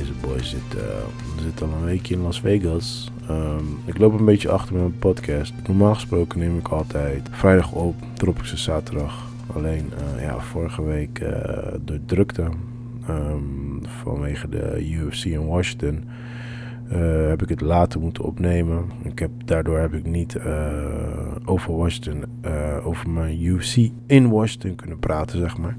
[0.00, 0.82] Deze boy zit, uh,
[1.42, 3.10] zit al een weekje in Las Vegas.
[3.30, 5.52] Um, ik loop een beetje achter met mijn podcast.
[5.66, 9.28] Normaal gesproken neem ik altijd vrijdag op, drop ik ze zaterdag.
[9.54, 11.28] Alleen uh, ja, vorige week uh,
[11.84, 12.48] de drukte
[13.08, 16.04] um, vanwege de UFC in Washington
[17.28, 18.84] heb ik het later moeten opnemen.
[19.02, 20.38] Ik heb, daardoor heb ik niet
[21.44, 22.24] over Washington,
[22.82, 23.76] over mijn UFC
[24.06, 25.76] in Washington kunnen praten, zeg maar.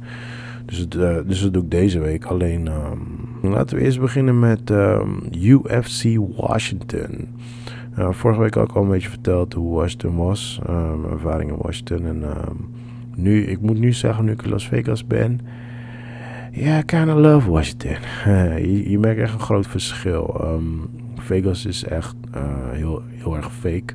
[0.65, 0.89] Dus,
[1.25, 2.25] dus dat doe ik deze week.
[2.25, 7.27] Alleen um, laten we eerst beginnen met um, UFC Washington.
[7.99, 10.59] Uh, vorige week had ik al een beetje verteld hoe Washington was.
[10.67, 12.05] Mijn ervaring in Washington.
[12.05, 12.69] En um,
[13.15, 15.39] nu, ik moet nu zeggen, nu ik in Las Vegas ben.
[16.51, 17.95] Ja, yeah, I kinda love Washington.
[18.67, 20.41] Je, je, merkt echt een groot verschil.
[21.15, 23.93] Vegas is echt uh, heel, heel erg fake.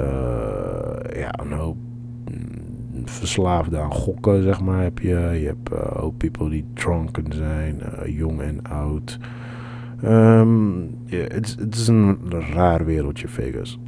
[0.00, 1.76] Uh, ja, een hoop
[3.08, 5.08] verslaafden aan gokken, zeg maar, heb je.
[5.40, 9.18] Je hebt uh, ook people die dronken zijn, uh, jong en oud.
[10.04, 13.78] Um, het is een raar wereldje, Vegas.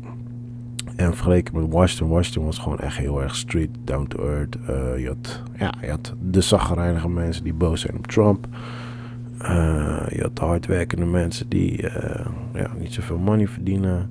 [0.96, 4.56] En vergeleken met Washington, Washington was gewoon echt heel erg street, down to earth.
[4.70, 8.46] Uh, je, had, ja, je had de zaggerijnige mensen die boos zijn op Trump.
[10.08, 11.82] je had de hardwerkende mensen die
[12.54, 14.10] ja, niet zoveel money verdienen.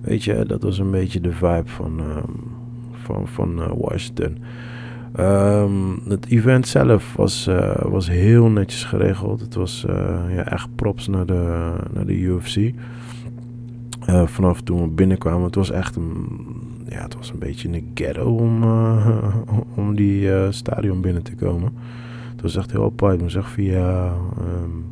[0.00, 2.00] Weet je, dat was een beetje de vibe van...
[2.00, 2.58] Um,
[3.12, 4.38] van, van uh, Washington.
[5.18, 9.40] Um, het event zelf was, uh, was heel netjes geregeld.
[9.40, 9.94] Het was uh,
[10.34, 12.74] ja, echt props naar de, naar de UFC.
[14.24, 16.26] vanaf toen we binnenkwamen, het was echt een,
[16.88, 18.64] ja, het was een beetje een ghetto om,
[19.80, 21.72] om die stadion binnen te komen.
[22.32, 23.14] Het was echt heel apart.
[23.14, 24.84] Ik moest echt via, um,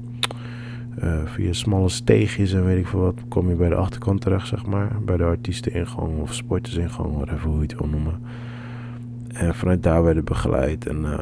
[1.25, 4.67] via smalle steegjes en weet ik veel wat, kom je bij de achterkant terecht, zeg
[4.67, 4.97] maar.
[5.05, 8.21] Bij de artiesteningang of sportersingang, whatever hoe je het wil noemen.
[9.39, 10.87] En vanuit daar werden begeleid.
[10.87, 11.19] En uh,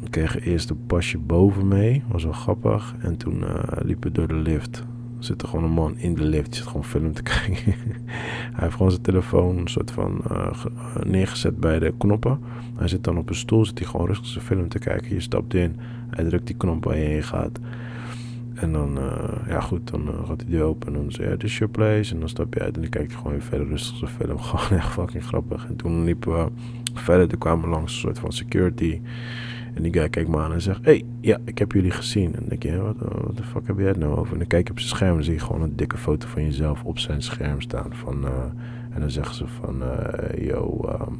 [0.00, 2.02] we kregen eerst een pasje boven mee.
[2.08, 2.94] Was wel grappig.
[2.98, 4.78] En toen uh, liepen we door de lift.
[5.18, 6.54] Er zit er gewoon een man in de lift.
[6.54, 7.74] Zit gewoon film te kijken.
[8.52, 10.64] hij heeft gewoon zijn telefoon een soort van uh,
[11.02, 12.38] neergezet bij de knoppen.
[12.76, 13.64] Hij zit dan op een stoel.
[13.64, 15.14] Zit hij gewoon rustig zijn film te kijken.
[15.14, 15.76] Je stapt in.
[16.10, 17.58] Hij drukt die knop waar je heen gaat.
[18.62, 21.36] En dan, uh, ja goed, dan uh, gaat hij die open en dan je, ja,
[21.36, 22.14] this is your place.
[22.14, 24.38] En dan stap je uit en dan kijk je gewoon weer verder rustig zijn film.
[24.48, 25.66] Gewoon echt fucking grappig.
[25.66, 26.50] En toen liepen we
[26.94, 29.00] verder, toen kwamen we langs een soort van security.
[29.74, 32.26] En die guy kijkt me aan en zegt, hey, ja, ik heb jullie gezien.
[32.26, 34.32] En dan denk je, wat de fuck heb jij het nou over?
[34.32, 36.44] En dan kijk je op zijn scherm en zie je gewoon een dikke foto van
[36.44, 37.94] jezelf op zijn scherm staan.
[37.94, 38.30] Van, uh,
[38.90, 39.82] en dan zeggen ze van,
[40.38, 41.18] yo, um,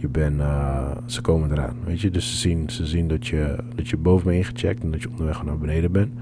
[0.00, 2.10] je bent, uh, ze komen eraan, weet je.
[2.10, 5.10] Dus ze zien, ze zien dat, je, dat je boven me ingecheckt en dat je
[5.10, 6.12] onderweg naar beneden bent.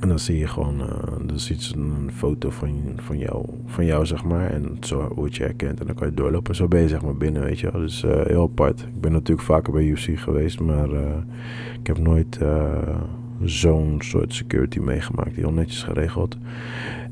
[0.00, 3.84] En dan zie je gewoon, uh, dan ziet ze een foto van, van, jou, van
[3.84, 4.50] jou, zeg maar.
[4.50, 6.50] En zo word je herkend en dan kan je doorlopen.
[6.50, 7.80] En zo ben je zeg maar binnen, weet je wel.
[7.80, 8.80] Dus uh, heel apart.
[8.80, 10.88] Ik ben natuurlijk vaker bij UFC geweest, maar
[11.80, 12.38] ik heb nooit
[13.42, 15.36] zo'n soort security meegemaakt.
[15.36, 16.36] Heel netjes geregeld.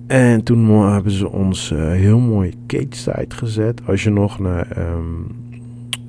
[0.06, 3.86] En toen hebben ze ons uh, heel mooi cage side gezet.
[3.86, 5.26] Als je nog naar um,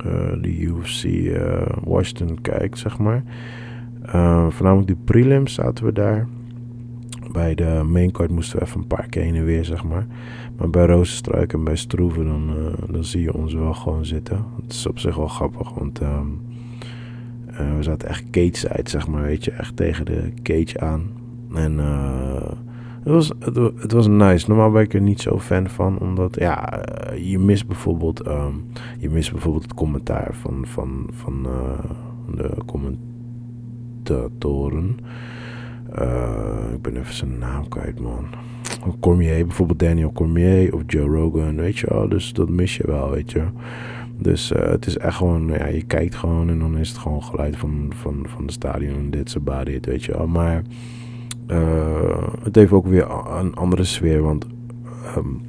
[0.05, 3.23] uh, de UFC uh, Washington kijkt, zeg maar.
[4.49, 6.27] voornamelijk de prelims zaten we daar.
[7.31, 10.07] Bij de main card moesten we even een paar keer en weer, zeg maar.
[10.57, 12.55] Maar bij Rozenstruik en bij Stroeven, dan,
[12.89, 14.45] dan zie je ons wel gewoon zitten.
[14.61, 16.41] Het is op zich wel grappig, want um,
[17.47, 19.51] we zaten echt cage side, zeg maar, weet je.
[19.51, 21.09] Echt tegen de cage aan.
[21.53, 21.79] En...
[21.79, 22.51] eh
[23.07, 23.31] het was,
[23.79, 24.47] het, was nice.
[24.47, 25.99] Normaal ben ik er niet zo fan van.
[25.99, 28.65] Omdat ja, eh, je mist bijvoorbeeld, um,
[28.99, 31.79] je mist bijvoorbeeld het commentaar van, van, van uh,
[32.35, 34.97] de commentatoren.
[35.99, 38.25] Uh, ik ben even zijn naam kwijt, man.
[38.99, 42.09] Cormier, bijvoorbeeld Daniel Cormier of Joe Rogan, weet je wel.
[42.09, 43.43] Dus dat mis je wel, weet je.
[44.17, 47.57] Dus het is echt gewoon, ja, je kijkt gewoon en dan is het gewoon geluid
[47.57, 50.27] van, van, van de stadion dit, ze baden weet je wel.
[50.27, 50.63] Maar
[52.43, 53.07] het heeft ook weer
[53.39, 54.21] een andere sfeer.
[54.21, 54.47] Want
[55.17, 55.41] um,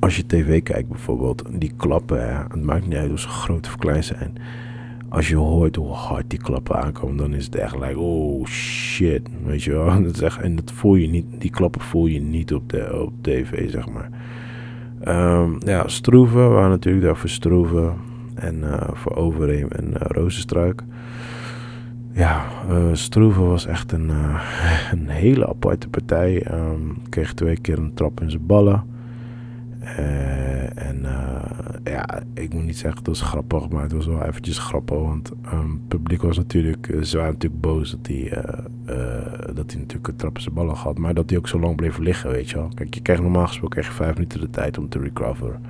[0.00, 3.76] als je tv kijkt bijvoorbeeld, die klappen, het maakt niet uit hoe ze groot of
[3.76, 4.32] klein zijn.
[5.08, 9.28] Als je hoort hoe hard die klappen aankomen, dan is het echt like, oh shit,
[9.44, 10.02] weet je wel.
[10.02, 13.12] Dat is en dat voel je niet, die klappen voel je niet op, de, op
[13.20, 14.10] tv, zeg maar.
[15.08, 17.94] Um, ja, Stroeven, waren natuurlijk daar voor Stroeven
[18.34, 20.82] en uh, voor Overeem en uh, Rozenstruik
[22.12, 24.42] ja, uh, Stroeven was echt een, uh,
[24.92, 26.46] een hele aparte partij.
[26.52, 28.84] Um, kreeg twee keer een trap in zijn ballen.
[29.82, 31.06] Uh, en
[31.84, 34.98] ja, ik moet niet zeggen het was grappig, maar het was wel eventjes grappig.
[34.98, 38.28] Want um, het publiek was natuurlijk, ze waren natuurlijk boos dat hij,
[39.54, 40.98] dat hij natuurlijk een trap in zijn ballen had.
[40.98, 42.70] Maar dat hij ook zo lang bleef liggen, weet je wel.
[42.74, 45.60] Kijk, je krijgt normaal gesproken krijg je vijf minuten de tijd om te recoveren.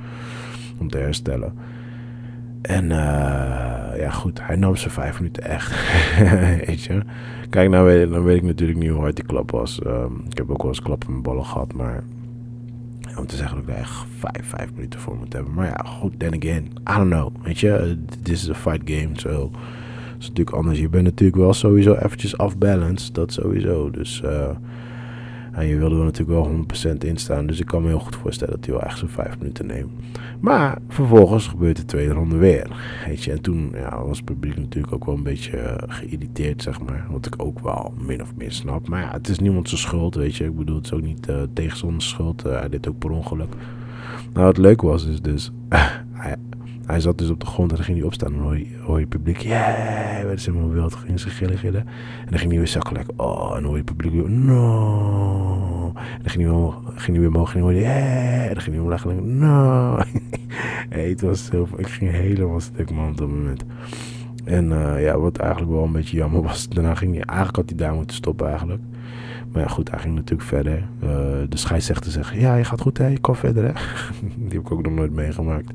[0.79, 1.53] Om te herstellen.
[2.63, 5.75] En uh, ja, goed, hij nam zijn vijf minuten echt.
[6.67, 7.01] weet je.
[7.51, 9.81] Kijk, nou weet, dan weet ik natuurlijk niet hoe hard die klap was.
[9.87, 12.03] Um, ik heb ook wel eens klappen met ballen gehad, maar
[13.19, 15.55] om te zeggen dat ik er echt vijf, vijf minuten voor moet hebben.
[15.55, 17.33] Maar ja, goed, then again, I don't know.
[17.43, 19.11] Weet je, this is a fight game.
[19.13, 19.51] So.
[20.19, 20.79] is natuurlijk anders.
[20.79, 23.91] Je bent natuurlijk wel sowieso eventjes off-balance, dat sowieso.
[23.91, 24.49] Dus uh,
[25.53, 26.65] en je wilde er natuurlijk wel
[26.95, 27.47] 100% in staan.
[27.47, 29.91] Dus ik kan me heel goed voorstellen dat hij wel echt zo'n 5 minuten neemt.
[30.41, 32.71] Maar vervolgens gebeurt de tweede ronde weer.
[33.07, 36.63] Weet je, en toen ja, was het publiek natuurlijk ook wel een beetje uh, geïrriteerd,
[36.63, 37.07] zeg maar.
[37.11, 38.89] Wat ik ook wel min of meer snap.
[38.89, 40.45] Maar ja, het is niemand zijn schuld, weet je.
[40.45, 42.47] Ik bedoel, het is ook niet uh, schuld.
[42.47, 43.55] Uh, hij deed ook per ongeluk.
[44.33, 45.51] Nou, wat leuk was, is dus...
[46.13, 46.37] hij,
[46.93, 48.33] hij zat dus op de grond en dan ging hij opstaan.
[48.33, 50.95] En hoor je, publiek, yeah, werd ze helemaal wild.
[50.95, 51.81] Ging ze gillen, gillen.
[52.21, 53.49] En dan ging hij weer zakken, like, oh.
[53.49, 55.93] En dan hoor je publiek no.
[55.95, 58.53] En dan ging hij, weer, ging hij weer omhoog en dan hoor yeah.
[58.53, 59.99] Dan ging hij omlaag en no.
[60.95, 63.65] hey, het was zo, ik ging helemaal stuk, man, op dat moment.
[64.45, 67.69] En uh, ja, wat eigenlijk wel een beetje jammer was, daarna ging hij, eigenlijk had
[67.69, 68.83] hij daar moeten stoppen eigenlijk.
[69.53, 70.89] Maar ja, goed, hij ging natuurlijk verder.
[71.03, 71.11] Uh,
[71.49, 73.73] de scheidsrechter zegt, ja, je gaat goed hè, je kan verder hè.
[74.37, 75.71] Die heb ik ook nog nooit meegemaakt.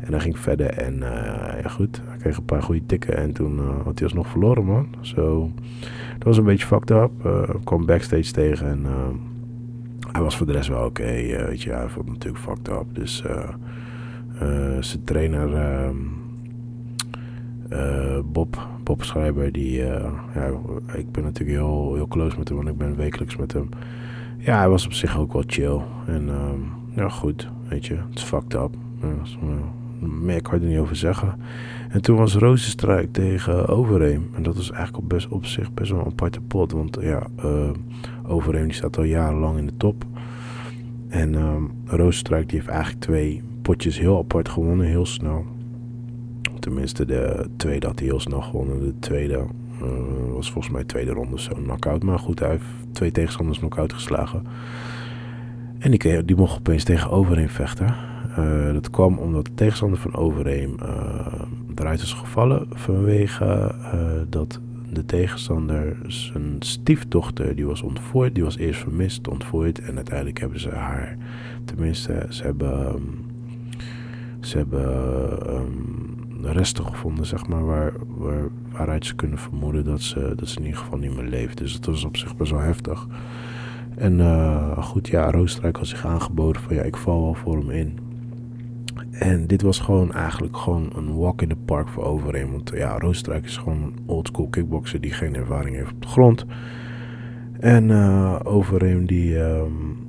[0.00, 3.32] En hij ging verder en uh, ja goed, hij kreeg een paar goede tikken en
[3.32, 4.86] toen uh, had hij alsnog verloren man.
[5.00, 5.50] Zo,
[6.12, 7.10] dat was een beetje fucked up.
[7.26, 8.86] Uh, kwam backstage tegen en
[10.12, 11.04] hij was voor de rest wel oké,
[11.48, 12.84] weet je, hij vond natuurlijk fucked up.
[12.92, 13.24] Dus
[14.80, 15.50] zijn trainer
[18.24, 19.76] Bob, Bob Schrijver, die,
[20.34, 20.50] ja,
[20.94, 23.68] ik ben natuurlijk heel, heel close met hem, want ik ben wekelijks met hem.
[24.38, 26.30] Ja, hij was op zich ook wel chill en
[26.94, 28.74] ja goed, weet je, het is fucked up.
[29.00, 29.08] Ja,
[30.00, 31.40] meer kan je er niet over zeggen.
[31.88, 34.30] En toen was Rozenstruik tegen Overeem.
[34.34, 36.72] En dat was eigenlijk op, best, op zich best wel een aparte pot.
[36.72, 37.70] Want ja, uh,
[38.26, 40.04] Overeem die staat al jarenlang in de top.
[41.08, 41.36] En
[41.84, 45.44] Rozenstruik die heeft eigenlijk twee potjes heel apart gewonnen, heel snel.
[46.58, 48.80] Tenminste, de tweede had hij heel snel gewonnen.
[48.80, 49.46] De tweede
[49.82, 49.88] uh,
[50.34, 52.02] was volgens mij tweede ronde zo knockout.
[52.02, 54.42] Maar goed, hij heeft twee tegenstanders knockout geslagen.
[55.78, 57.94] En die, die mocht opeens tegen Overeem vechten.
[58.38, 61.26] Uh, dat kwam omdat de tegenstander van Overeem uh,
[61.74, 64.60] eruit is gevallen vanwege uh, dat
[64.92, 70.60] de tegenstander zijn stiefdochter, die was ontvoerd, die was eerst vermist, ontvoerd en uiteindelijk hebben
[70.60, 71.16] ze haar,
[71.64, 73.26] tenminste, ze hebben, um,
[74.40, 80.32] ze hebben um, resten gevonden, zeg maar, waar, waar, waaruit ze kunnen vermoeden dat ze,
[80.36, 81.58] dat ze in ieder geval niet meer leeft.
[81.58, 83.06] Dus dat was op zich best wel heftig.
[83.96, 84.20] En
[84.78, 88.07] goed, ja, Roostrijk had zich aangeboden van ja, ik val wel voor hem in.
[89.10, 92.50] En dit was gewoon eigenlijk gewoon een walk in the park voor Overeem.
[92.50, 96.44] Want ja, Roostrijk is gewoon een oldschool kickboxer die geen ervaring heeft op de grond.
[97.60, 99.38] En uh, Overeem die...
[99.38, 100.06] Um,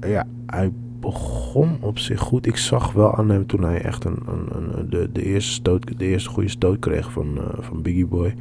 [0.00, 2.46] ja, hij begon op zich goed.
[2.46, 5.98] Ik zag wel aan hem toen hij echt een, een, een de, de, eerste stoot,
[5.98, 8.34] de eerste goede stoot kreeg van, uh, van Biggie Boy.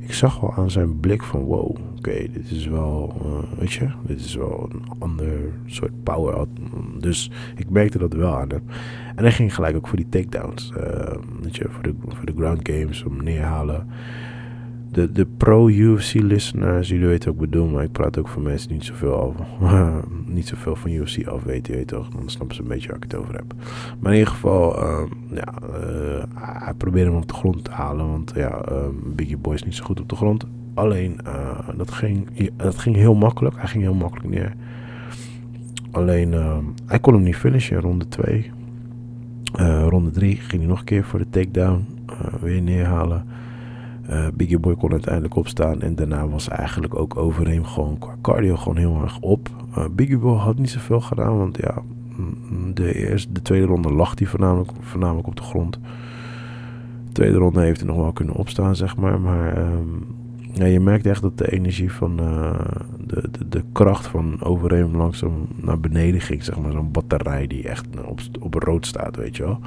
[0.00, 3.88] Ik zag wel aan zijn blik van wow, oké, dit is wel, uh, weet je,
[4.06, 6.46] dit is wel een ander soort power.
[6.98, 8.62] Dus ik merkte dat wel aan hem.
[9.14, 10.82] En hij ging gelijk ook voor die takedowns, uh,
[11.42, 13.86] weet je, voor de, voor de ground games, om neerhalen
[14.90, 18.76] de, de pro-UFC-listeners, jullie weten wat ik bedoel, maar ik praat ook voor mensen die
[18.76, 19.34] niet zoveel, af,
[20.26, 22.08] niet zoveel van UFC af weten, weet toch?
[22.08, 23.54] Dan snappen ze een beetje waar ik het over heb.
[24.00, 28.10] Maar in ieder geval, uh, ja, uh, hij probeerde hem op de grond te halen,
[28.10, 28.76] want ja, uh,
[29.14, 30.44] Biggie Boy is niet zo goed op de grond.
[30.74, 34.54] Alleen, eh, dat, ging, dat ging heel makkelijk, hij ging heel makkelijk neer.
[35.90, 38.50] Alleen, ehm, hij kon hem niet finishen in ronde 2.
[39.88, 41.86] ronde 3 ging hij nog een keer voor de takedown,
[42.40, 43.24] weer neerhalen.
[44.08, 45.80] Uh, Biggie Boy kon uiteindelijk opstaan.
[45.80, 49.48] En daarna was eigenlijk ook overeen gewoon qua cardio gewoon heel erg op.
[49.78, 51.38] Uh, Biggie Boy had niet zoveel gedaan.
[51.38, 51.82] Want ja,
[52.16, 55.78] mm, de, eerste, de tweede ronde lag hij voornamelijk, voornamelijk op de grond.
[57.06, 59.20] De tweede ronde heeft hij nog wel kunnen opstaan, zeg maar.
[59.20, 60.06] Maar um,
[60.52, 62.60] ja, je merkt echt dat de energie van uh,
[63.06, 66.44] de, de, de, kracht van overeen langzaam naar beneden ging.
[66.44, 69.60] Zeg maar zo'n batterij die echt op, op rood staat, weet je wel.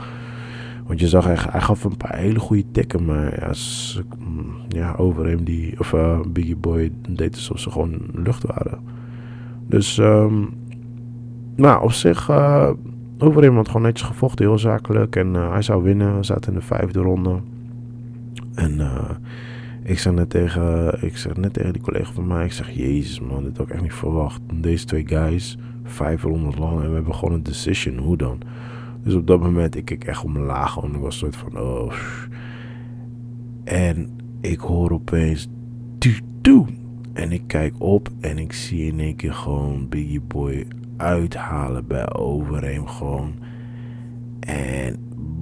[0.85, 3.05] Want je zag, hij, hij gaf een paar hele goede tikken.
[3.05, 3.51] Maar ja,
[4.67, 8.79] ja over hem die, of uh, Biggie Boy deed alsof ze gewoon lucht waren.
[9.67, 10.49] Dus, um,
[11.55, 12.69] nou, op zich, uh,
[13.17, 15.15] over hem had gewoon netjes gevochten, heel zakelijk.
[15.15, 17.39] En uh, hij zou winnen, we zaten in de vijfde ronde.
[18.53, 18.81] En
[19.83, 23.19] ik zeg net tegen, ik zeg net tegen die collega van mij, ik zeg, jezus
[23.19, 24.41] man, dit had ik echt niet verwacht.
[24.53, 28.37] Deze twee guys, vijf ronden lang en we hebben gewoon een decision, hoe dan?
[29.03, 30.77] Dus op dat moment, ik keek echt omlaag.
[30.77, 31.93] En ik was soort van, oh.
[33.63, 34.09] En
[34.41, 35.47] ik hoor opeens,
[36.41, 36.65] doe,
[37.13, 40.67] En ik kijk op en ik zie in één keer gewoon Biggie Boy
[40.97, 42.87] uithalen bij Overeem.
[42.87, 43.33] Gewoon
[44.39, 44.97] En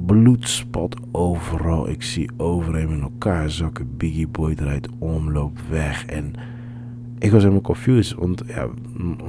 [0.05, 1.89] bloedspot overal.
[1.89, 3.97] Ik zie overal in elkaar zakken.
[3.97, 6.05] Biggie Boy draait om, loopt weg.
[6.05, 6.33] En
[7.19, 8.17] ik was helemaal confused.
[8.17, 8.67] Want ja,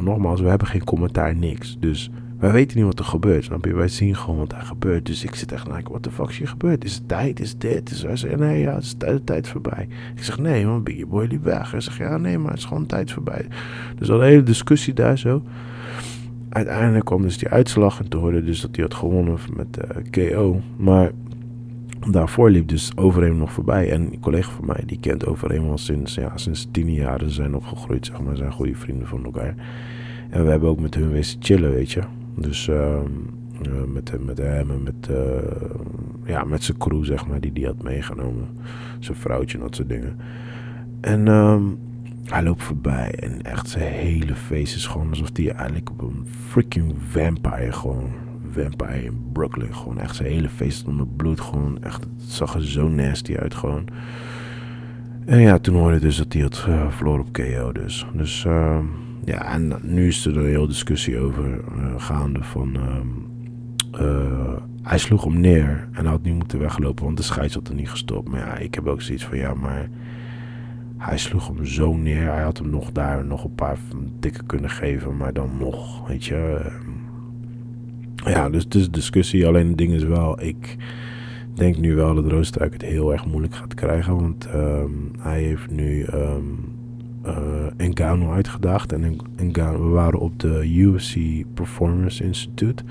[0.00, 1.76] nogmaals, we hebben geen commentaar, niks.
[1.78, 2.10] Dus
[2.42, 3.44] wij weten niet wat er gebeurt.
[3.44, 3.74] Snap je?
[3.74, 5.06] Wij zien gewoon wat er gebeurt.
[5.06, 6.84] Dus ik zit echt naar, what the fuck is hier gebeurd?
[6.84, 7.40] Is het tijd?
[7.40, 7.90] Is dit?
[7.90, 9.88] Is hij zegt, nee, ja, het is de tijd voorbij.
[10.14, 11.70] Ik zeg, nee, man, Biggie Boy liep weg.
[11.70, 13.46] Hij zegt, ja, nee, maar het is gewoon tijd voorbij.
[13.98, 15.42] Dus al een hele discussie daar zo.
[16.48, 20.30] Uiteindelijk kwam dus die uitslag en te horen dus dat hij had gewonnen met eh,
[20.34, 20.60] KO.
[20.76, 21.10] Maar
[22.10, 23.90] daarvoor liep dus Overeem nog voorbij.
[23.90, 27.18] En een collega van mij, die kent Overeem al sinds, ja, sinds tien jaar.
[27.18, 28.36] Ze zijn opgegroeid, zeg maar.
[28.36, 29.54] zijn goede vrienden van elkaar.
[30.30, 32.02] En we hebben ook met hun wezen chillen, weet je.
[32.34, 33.00] Dus uh,
[33.92, 35.16] met, met hem en met, uh,
[36.24, 38.48] ja, met zijn crew, zeg maar, die die had meegenomen.
[38.98, 40.16] Zijn vrouwtje en dat soort dingen.
[41.00, 41.78] En um,
[42.24, 46.26] hij loopt voorbij en echt zijn hele face is gewoon alsof hij eigenlijk op een
[46.48, 48.10] freaking vampire gewoon
[48.52, 49.74] vampire in Brooklyn.
[49.74, 51.40] Gewoon echt zijn hele face onder bloed.
[51.40, 53.84] Gewoon echt, het zag er zo nasty uit gewoon.
[55.24, 58.06] En ja, toen hoorde dus dat hij had uh, verloren op KO dus.
[58.14, 58.78] Dus uh,
[59.24, 62.76] ja, en nu is er een hele discussie over uh, gaande van...
[64.00, 67.74] Uh, hij sloeg hem neer en had niet moeten weglopen, want de scheids had er
[67.74, 68.28] niet gestopt.
[68.28, 69.88] Maar ja, ik heb ook zoiets van, ja, maar
[70.96, 72.32] hij sloeg hem zo neer.
[72.32, 73.78] Hij had hem nog daar nog een paar
[74.20, 76.70] dikke kunnen geven, maar dan nog, weet je.
[78.24, 79.46] Ja, dus het is discussie.
[79.46, 80.76] Alleen het ding is wel, ik
[81.54, 84.16] denk nu wel dat Roosstruik het heel erg moeilijk gaat krijgen.
[84.16, 86.06] Want um, hij heeft nu
[87.26, 88.92] uh, Ngannou uitgedaagd.
[88.92, 91.16] En Ngannou, we waren op de UFC
[91.54, 92.84] Performance Institute.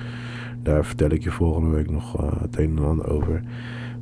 [0.63, 3.41] Daar vertel ik je volgende week nog uh, het een en ander over.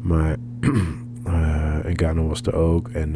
[0.02, 0.36] Maar
[1.28, 2.88] uh, Ngannou was er ook.
[2.88, 3.16] En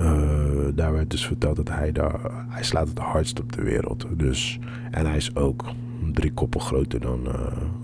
[0.00, 4.06] uh, daar werd dus verteld dat hij daar, hij slaat het hardst op de wereld.
[4.16, 4.58] Dus,
[4.90, 5.64] en hij is ook
[6.12, 7.34] drie koppen groter dan uh,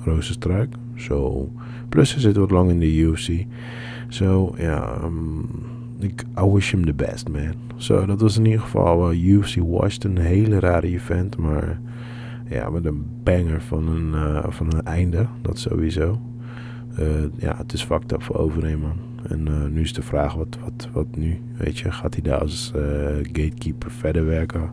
[0.04, 0.75] Rozenstruik.
[0.94, 1.50] So,
[1.88, 3.44] plus hij zit wat lang in de UFC.
[4.08, 5.49] So, ja, um,
[5.98, 7.54] ik, I wish him the best, man.
[7.76, 10.16] So, dat was in ieder geval uh, UFC Washington.
[10.16, 11.80] Een hele rare event, maar
[12.48, 15.26] ja, met een banger van een, uh, van een einde.
[15.42, 16.20] Dat sowieso.
[16.98, 18.96] Uh, ja, het is fucked up voor overnemen, man.
[19.28, 21.40] En nu is de vraag, wat, wat, wat nu?
[21.56, 22.72] Weet je, gaat hij daar als
[23.22, 24.70] gatekeeper verder werken?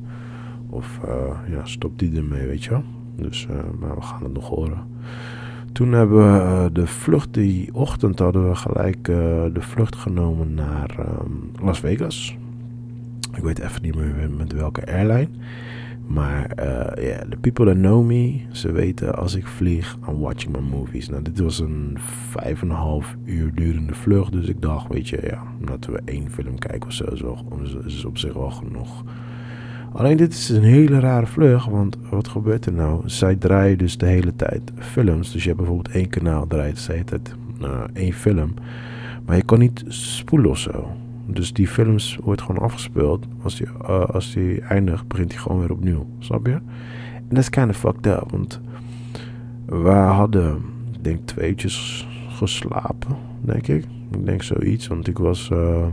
[0.69, 0.99] Of
[1.47, 2.83] ja, stopt hij ermee, weet je wel?
[3.15, 3.47] Dus,
[3.79, 4.83] maar we gaan het nog horen.
[5.75, 6.17] Toen hebben
[6.63, 12.37] we de vlucht, die ochtend hadden we gelijk de vlucht genomen naar um, Las Vegas.
[13.33, 15.27] Ik weet even niet meer met welke airline.
[16.07, 20.19] Maar ja, uh, yeah, the people that know me, ze weten als ik vlieg, I'm
[20.19, 21.09] watching my movies.
[21.09, 21.97] Nou, dit was een
[22.29, 24.31] vijf en een half uur durende vlucht.
[24.31, 27.05] Dus ik dacht, weet je, ja, laten we één film kijken of zo.
[27.63, 29.03] Is, is op zich wel genoeg.
[29.95, 33.01] Alleen dit is een hele rare vlucht, want wat gebeurt er nou?
[33.05, 35.31] Zij draaien dus de hele tijd films.
[35.31, 37.19] Dus je hebt bijvoorbeeld één kanaal draait de hele
[37.61, 38.53] uh, één film.
[39.25, 40.87] Maar je kan niet spoelen of zo.
[41.25, 43.25] Dus die films wordt gewoon afgespeeld.
[43.41, 46.05] Als die, uh, als die eindigt, begint hij gewoon weer opnieuw.
[46.19, 46.53] Snap je?
[46.53, 48.31] En dat is kind of fucked up.
[48.31, 48.61] Want
[49.65, 50.61] we hadden,
[51.01, 53.85] denk, tweetjes geslapen, denk ik.
[54.11, 55.85] Ik denk zoiets, want ik was, uh,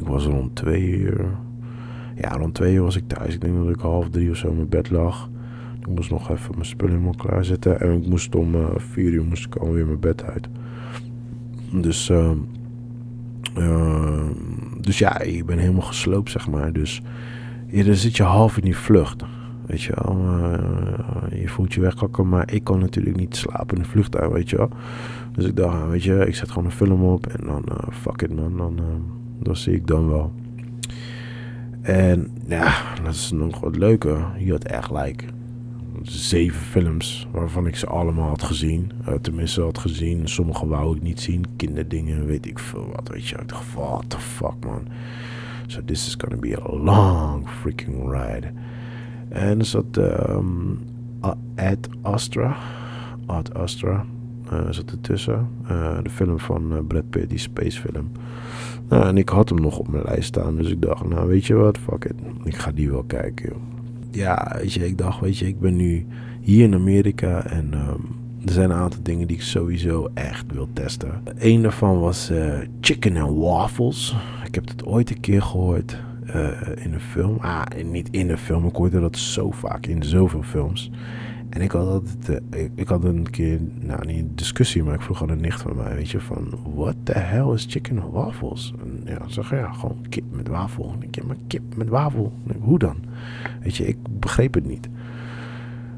[0.00, 1.46] ik was rond twee uur.
[2.20, 3.34] Ja, rond twee uur was ik thuis.
[3.34, 5.30] Ik denk dat ik half drie of zo in mijn bed lag.
[5.80, 7.80] Ik moest nog even mijn spullen helemaal klaarzetten.
[7.80, 10.48] En ik moest om uh, vier uur moest ik alweer mijn bed uit.
[11.72, 12.08] Dus...
[12.08, 12.30] Uh,
[13.58, 14.26] uh,
[14.80, 16.72] dus ja, ik ben helemaal gesloopt, zeg maar.
[16.72, 17.02] Dus
[17.66, 19.24] ja, dan zit je half in die vlucht.
[19.66, 20.16] Weet je wel.
[20.24, 24.50] Uh, je voelt je wegkakken, maar ik kon natuurlijk niet slapen in de vluchtuig, weet
[24.50, 24.70] je wel.
[25.32, 28.22] Dus ik dacht, weet je, ik zet gewoon een film op en dan, uh, fuck
[28.22, 28.80] it man, dan,
[29.38, 30.32] dan zie ik dan wel.
[31.80, 34.26] En ja, dat is nog wat leuker.
[34.38, 35.24] Je had echt like
[36.02, 38.92] zeven films waarvan ik ze allemaal had gezien.
[39.08, 40.28] Uh, tenminste had gezien.
[40.28, 41.44] Sommige wou ik niet zien.
[41.56, 43.08] Kinderdingen, weet ik veel wat.
[43.08, 44.82] Weet je, ik dacht, what the fuck man.
[45.66, 48.52] So this is gonna be a long freaking ride.
[49.28, 50.78] En er zat um,
[51.54, 52.56] Ad Astra.
[53.26, 54.04] Ad Astra.
[54.52, 55.48] Uh, zat ertussen.
[55.70, 58.10] Uh, de film van Brad Pitt, die space film.
[58.88, 60.56] En ik had hem nog op mijn lijst staan.
[60.56, 62.14] Dus ik dacht, nou weet je wat, fuck it.
[62.44, 63.68] Ik ga die wel kijken, joh
[64.10, 66.06] ja, weet je, ik dacht, weet je, ik ben nu
[66.40, 68.16] hier in Amerika en um,
[68.46, 71.22] er zijn een aantal dingen die ik sowieso echt wil testen.
[71.38, 74.16] Een daarvan was uh, chicken and waffles.
[74.46, 76.48] Ik heb het ooit een keer gehoord uh,
[76.84, 77.36] in een film.
[77.40, 80.90] Ah, niet in een film, ik hoorde dat zo vaak in zoveel films.
[81.48, 85.00] En ik had, altijd, uh, ik, had een keer, nou niet een discussie, maar ik
[85.00, 88.72] vroeg aan een nicht van mij, weet je, van, what the hell is chicken waffles?
[88.82, 90.92] En ja, zeg ja, gewoon kip met wafel.
[90.94, 92.96] En ik denk, maar kip met wafel, hoe dan?
[93.62, 94.88] Weet je, ik begreep het niet.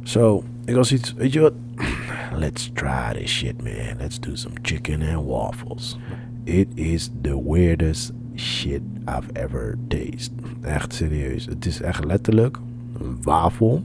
[0.03, 1.55] Zo, ik was iets, weet je wat,
[2.43, 3.97] let's try this shit, man.
[3.99, 5.99] Let's do some chicken and waffles.
[6.45, 10.33] It is the weirdest shit I've ever tasted.
[10.61, 11.47] Echt serieus.
[11.47, 12.59] Het is echt letterlijk
[13.01, 13.85] een wafel.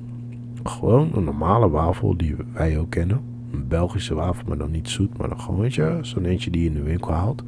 [0.69, 3.21] Gewoon een normale wafel die wij ook kennen.
[3.51, 6.61] Een Belgische wafel, maar dan niet zoet, maar dan gewoon, weet je, zo'n eentje die
[6.61, 7.43] je in de winkel haalt.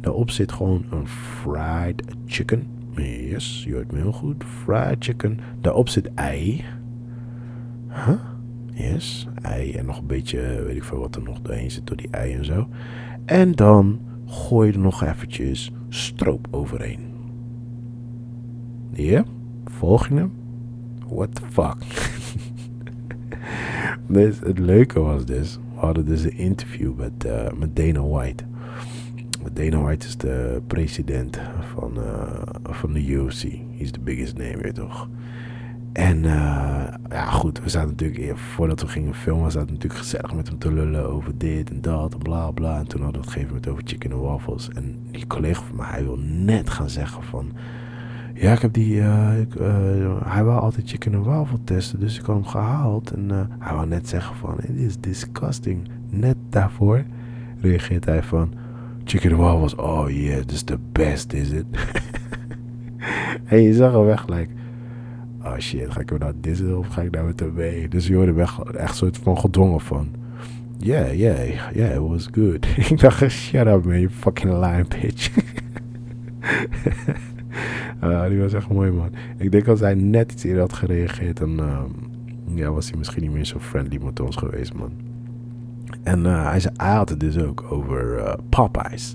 [0.00, 2.66] Daarop zit gewoon een fried chicken.
[2.94, 4.44] Yes, je hoort me heel goed.
[4.44, 5.38] Fried chicken.
[5.60, 6.64] Daarop zit ei.
[7.88, 8.20] Huh?
[8.72, 11.96] Yes, ei en nog een beetje, weet ik veel wat er nog doorheen zit door
[11.96, 12.68] die ei en zo.
[13.24, 17.00] En dan gooi je er nog eventjes stroop overheen.
[18.92, 19.24] Ja, yeah?
[19.64, 20.32] volg je hem?
[21.08, 21.76] What the fuck?
[24.06, 28.44] dus het leuke was dus, we hadden dus een interview met, uh, met Dana White.
[29.52, 31.40] Dana White is de president
[31.74, 33.42] van, uh, van de UFC.
[33.76, 35.08] He's the biggest name, weer toch?
[35.92, 40.34] En uh, ja, goed, we zaten natuurlijk, voordat we gingen filmen, zaten we natuurlijk gezellig
[40.34, 42.78] met hem te lullen over dit en dat en bla bla.
[42.78, 44.68] En toen hadden we het gegeven moment over chicken en waffles.
[44.68, 47.52] En die collega van mij, hij wil net gaan zeggen van,
[48.40, 49.66] ja, ik heb die, uh, ik, uh,
[50.24, 53.10] hij wou altijd chicken en waffle testen, dus ik had hem gehaald.
[53.10, 55.88] En hij wou net zeggen van, it is disgusting.
[56.10, 57.04] Net daarvoor
[57.60, 58.52] reageert hij van,
[59.04, 61.64] chicken and waffles, oh yeah, this is the best, is it?
[63.50, 64.48] en je zag hem weg, like,
[65.42, 67.88] oh shit, ga ik hem nou dissen of ga ik nou met hem mee?
[67.88, 70.08] Dus je hoorde weg echt soort van gedwongen van,
[70.76, 72.66] yeah, yeah, yeah, it was good.
[72.90, 75.30] ik dacht, shut up man, you fucking lying bitch.
[78.04, 79.10] uh, die was echt mooi man.
[79.36, 81.80] Ik denk als hij net iets eerder had gereageerd, dan uh,
[82.54, 84.92] ja, was hij misschien niet meer zo friendly met ons geweest man.
[86.02, 89.14] En uh, hij, zei, hij had het dus ook over uh, Popeyes.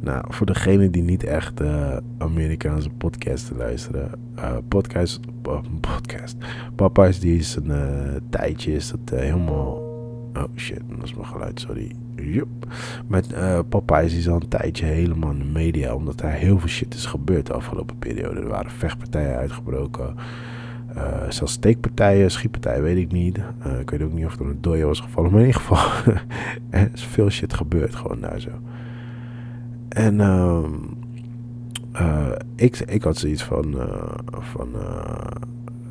[0.00, 4.10] Nou, voor degene die niet echt uh, Amerikaanse podcasten luisteren.
[4.68, 5.20] podcast,
[5.80, 6.36] podcast.
[6.74, 9.88] Popeyes die is een tijdje is dat helemaal...
[10.34, 11.92] Oh shit, dat is mijn geluid, sorry.
[12.22, 12.48] Yep.
[13.06, 13.34] Met
[13.68, 15.94] Popeyes is al een tijdje helemaal in de media.
[15.94, 18.40] Omdat er heel veel shit is gebeurd de afgelopen periode.
[18.40, 20.14] Er waren vechtpartijen uitgebroken.
[20.96, 23.38] Uh, zelfs steekpartijen, schietpartijen, weet ik niet.
[23.38, 25.30] Uh, ik weet ook niet of er een dode was gevallen.
[25.32, 26.14] Maar in ieder geval,
[26.70, 28.50] er is veel shit gebeurd gewoon daar zo.
[29.88, 30.64] En uh,
[32.56, 33.76] ik, ik had zoiets van...
[34.40, 34.68] van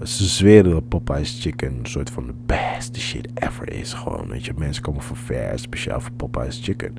[0.03, 3.93] ze zweren dat Popeye's Chicken een soort van de beste shit ever is.
[3.93, 6.95] Gewoon, weet je, mensen komen van ver, speciaal voor Popeye's Chicken.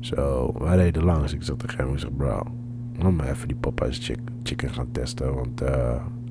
[0.00, 1.32] Zo, so, wij reden langs.
[1.32, 2.42] Ik zat tegen hem en zei, bro,
[2.98, 4.12] laat me even die Popeye's
[4.42, 5.34] Chicken gaan testen.
[5.34, 5.62] Want...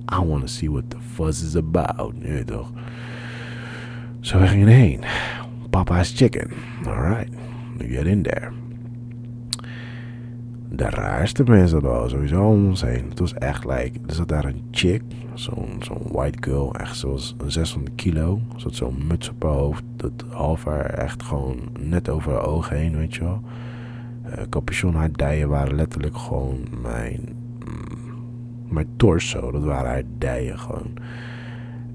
[0.09, 2.13] I want to see what the fuzz is about.
[2.15, 2.71] Nu toch?
[4.21, 5.03] Zo we gingen heen.
[5.69, 6.51] Papa's Chicken.
[6.85, 7.29] Alright.
[7.77, 8.51] We get in there.
[10.69, 13.09] De raarste mensen hadden sowieso om ons heen.
[13.09, 13.99] Het was echt like.
[14.07, 15.01] Er zat daar een chick.
[15.33, 16.75] Zo'n zo'n white girl.
[16.75, 18.41] Echt zoals 600 kilo.
[18.55, 19.83] Zat zo'n muts op haar hoofd.
[19.95, 23.41] Dat half haar echt gewoon net over haar ogen heen, weet je wel.
[24.25, 27.35] Uh, capuchon, haar dijen waren letterlijk gewoon mijn
[28.69, 29.51] mijn torso.
[29.51, 30.93] Dat waren haar dijen gewoon.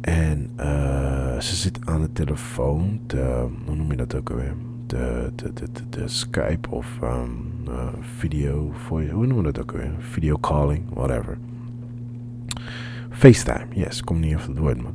[0.01, 3.01] En uh, ze zit aan de telefoon.
[3.07, 4.55] Te, hoe noem je dat ook alweer?
[4.93, 5.53] De, de,
[5.91, 8.73] de, Skype of um, uh, video.
[8.87, 9.95] Voice, hoe noemen we dat ook alweer?
[9.99, 11.39] Video calling, whatever.
[13.11, 14.95] FaceTime, yes, kom niet even het woord man.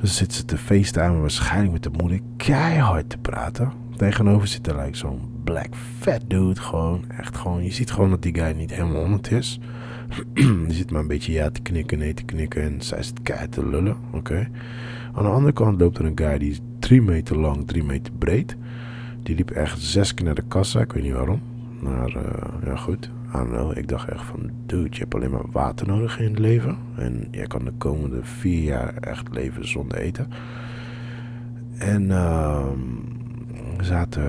[0.00, 3.72] Dus zit ze te FaceTime waarschijnlijk met de moeder keihard te praten.
[3.96, 7.04] Tegenover zit er like, zo'n black fat dude gewoon.
[7.18, 9.60] Echt gewoon, je ziet gewoon dat die guy niet helemaal honderd is.
[10.34, 12.62] die zit maar een beetje ja te knikken, nee te knikken.
[12.62, 13.96] En zij zit keihard te lullen.
[14.12, 14.48] Oké.
[15.12, 18.12] Aan de andere kant loopt er een guy die is drie meter lang, drie meter
[18.18, 18.56] breed.
[19.28, 20.80] Die liep echt zes keer naar de kassa.
[20.80, 21.42] Ik weet niet waarom.
[21.80, 22.22] Maar uh,
[22.64, 23.10] ja, goed.
[23.32, 23.76] Don't know.
[23.76, 26.78] Ik dacht echt van, dude, je hebt alleen maar water nodig in het leven.
[26.96, 30.28] En jij kan de komende vier jaar echt leven zonder eten.
[31.78, 32.66] En uh,
[33.78, 34.22] er, zaten,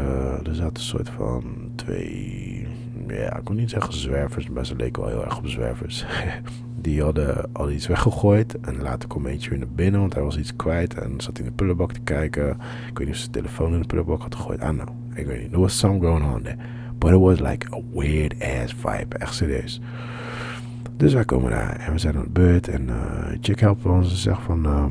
[0.46, 2.68] er zaten een soort van twee
[3.08, 6.06] ja, ik kon niet zeggen zwervers, maar ze leken wel heel erg op zwervers.
[6.82, 8.60] die hadden al iets weggegooid.
[8.60, 10.94] En later kwam eentje weer naar binnen, want hij was iets kwijt.
[10.94, 12.50] En zat in de prullenbak te kijken.
[12.90, 14.60] Ik weet niet of zijn telefoon in de prullenbak had gegooid.
[14.60, 14.96] I don't know.
[15.14, 15.50] Ik weet niet.
[15.50, 16.58] There was some going on there.
[16.98, 19.18] But it was like a weird ass vibe.
[19.18, 19.82] Echt serieus.
[20.98, 22.68] Dus wij komen daar en we zijn aan de beurt.
[22.68, 22.96] En uh,
[23.42, 24.66] Chick helpt ons en zegt van...
[24.66, 24.86] Uh,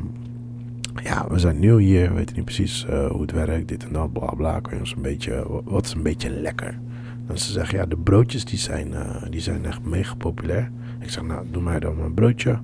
[1.03, 2.09] ja, we zijn nieuw hier.
[2.09, 3.67] We weten niet precies uh, hoe het werkt.
[3.67, 4.59] Dit en dat, bla bla.
[4.59, 5.61] Kun je ons een beetje...
[5.63, 6.79] Wat is een beetje lekker?
[7.27, 10.71] En ze zeggen, ja, de broodjes die zijn, uh, die zijn echt mega populair.
[10.99, 12.59] Ik zeg, nou, doe mij dan een broodje.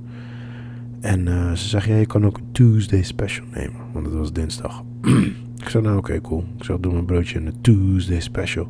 [1.00, 3.82] En uh, ze zeggen, ja, je kan ook een Tuesday special nemen.
[3.92, 4.84] Want het was dinsdag.
[5.62, 6.44] ik zeg, nou, oké, cool.
[6.58, 8.70] Ik zeg, doe mijn broodje in een Tuesday special.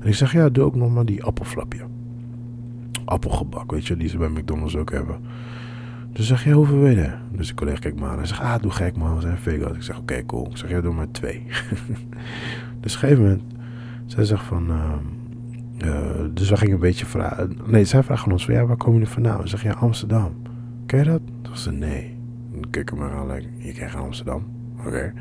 [0.00, 1.80] En ik zeg, ja, doe ook nog maar die appelflapje.
[3.04, 5.16] Appelgebak, weet je, die ze bij McDonald's ook hebben.
[6.12, 7.12] Dus zeg je hoeveel wil je?
[7.32, 8.16] Dus de collega kijkt me aan.
[8.16, 9.76] Hij zegt, ah, doe gek man, we zijn Vegas.
[9.76, 10.46] Ik zeg, oké, cool.
[10.50, 11.42] Ik zeg, ja, doe maar twee.
[12.80, 13.42] dus op een gegeven moment,
[14.06, 14.70] zij zegt van...
[14.70, 14.92] Uh,
[16.32, 17.56] dus we gingen een beetje vragen.
[17.66, 19.40] Nee, zij vragen ons van ja, waar komen jullie vandaan?
[19.40, 20.42] We zeggen ja, Amsterdam.
[20.86, 21.20] Ken je dat?
[21.42, 22.16] Toen ze nee.
[22.52, 24.46] Dan kijk ik me aan, like, je kent Amsterdam.
[24.78, 24.88] Oké.
[24.88, 25.12] Okay.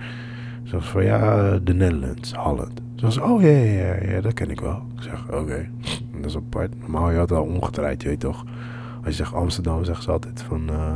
[0.64, 2.82] Ze van ja, de Netherlands, Holland.
[2.96, 4.86] Ze was oh ja, ja, ja, dat ken ik wel.
[4.96, 5.70] Ik zeg oké,
[6.16, 6.80] dat is apart.
[6.80, 8.44] Normaal je had al omgedraaid, je weet toch.
[8.98, 10.70] Als je zegt Amsterdam, zeggen ze altijd van.
[10.70, 10.96] Uh,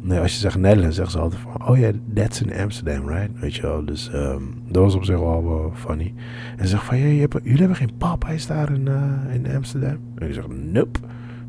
[0.00, 1.68] nee, als je zegt Nederland, zeggen ze altijd van.
[1.68, 3.40] Oh ja, that's in Amsterdam, right?
[3.40, 3.84] Weet je wel.
[3.84, 6.14] Dus um, dat was op zich wel uh, funny.
[6.56, 6.98] En ze zegt van.
[6.98, 9.98] Jullie hebben geen Popeyes daar in, uh, in Amsterdam?
[10.14, 10.98] En ik zeg, nope.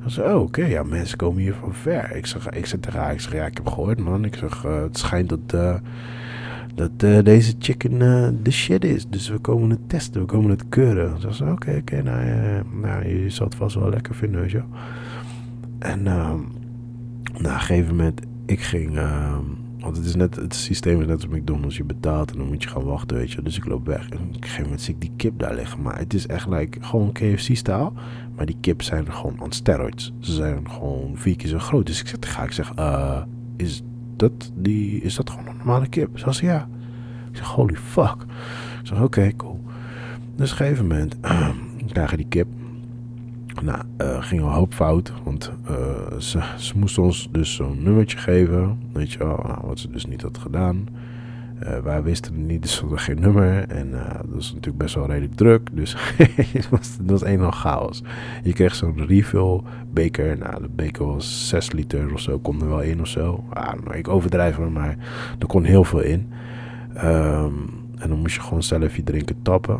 [0.01, 2.15] Dan zei oh, oké, ja, mensen komen hier van ver.
[2.15, 4.25] Ik zeg, ik haar, ik zeg, ja, ik heb gehoord, man.
[4.25, 5.81] Ik zeg, uh, het schijnt dat,
[6.75, 7.99] dat deze chicken
[8.43, 9.07] de shit is.
[9.07, 11.21] Dus we komen het testen, we komen het keuren.
[11.21, 12.25] Ze zei, oké, oké, nou,
[12.81, 14.61] nou, je zal het vast wel lekker vinden, weet je
[15.79, 16.33] En uh,
[17.39, 18.99] na een gegeven moment, ik ging...
[19.79, 21.77] want het is net, het systeem is net als McDonald's.
[21.77, 24.09] Je betaalt en dan moet je gaan wachten, weet je Dus ik loop weg.
[24.09, 25.81] En op een gegeven moment zie ik die kip daar liggen.
[25.81, 27.93] Maar het is echt like, gewoon KFC-staal.
[28.35, 30.13] Maar die kip zijn gewoon on steroids.
[30.19, 31.85] Ze zijn gewoon vier keer zo groot.
[31.85, 32.73] Dus ik zeg ga ik zeg,
[33.55, 33.83] is
[34.15, 36.19] dat, die, is dat gewoon een normale kip?
[36.19, 36.67] Ze ja.
[37.31, 38.15] Ik zeg, holy fuck.
[38.81, 39.59] Ik zeg, oké, cool.
[40.35, 41.17] Dus op een gegeven moment
[41.91, 42.47] krijg je die kip.
[43.61, 45.13] Nou, uh, ging een hoop fout.
[45.23, 48.79] Want uh, ze, ze moesten ons dus zo'n nummertje geven.
[48.93, 50.87] Weet je wel, nou, wat ze dus niet had gedaan.
[51.63, 53.67] Uh, wij wisten niet, dus er geen nummer.
[53.67, 55.69] En dat was natuurlijk best wel redelijk druk.
[55.71, 55.95] Dus
[56.53, 58.03] het was, het was een en chaos.
[58.43, 59.61] Je kreeg zo'n refill
[59.93, 60.37] beker.
[60.37, 62.39] Nou, de beker was 6 liter of zo.
[62.39, 63.43] Kon er wel in of zo.
[63.49, 64.97] Ah, ik overdrijf maar, maar
[65.39, 66.29] er kon heel veel in.
[66.97, 69.79] Um, en dan moest je gewoon zelf je drinken tappen.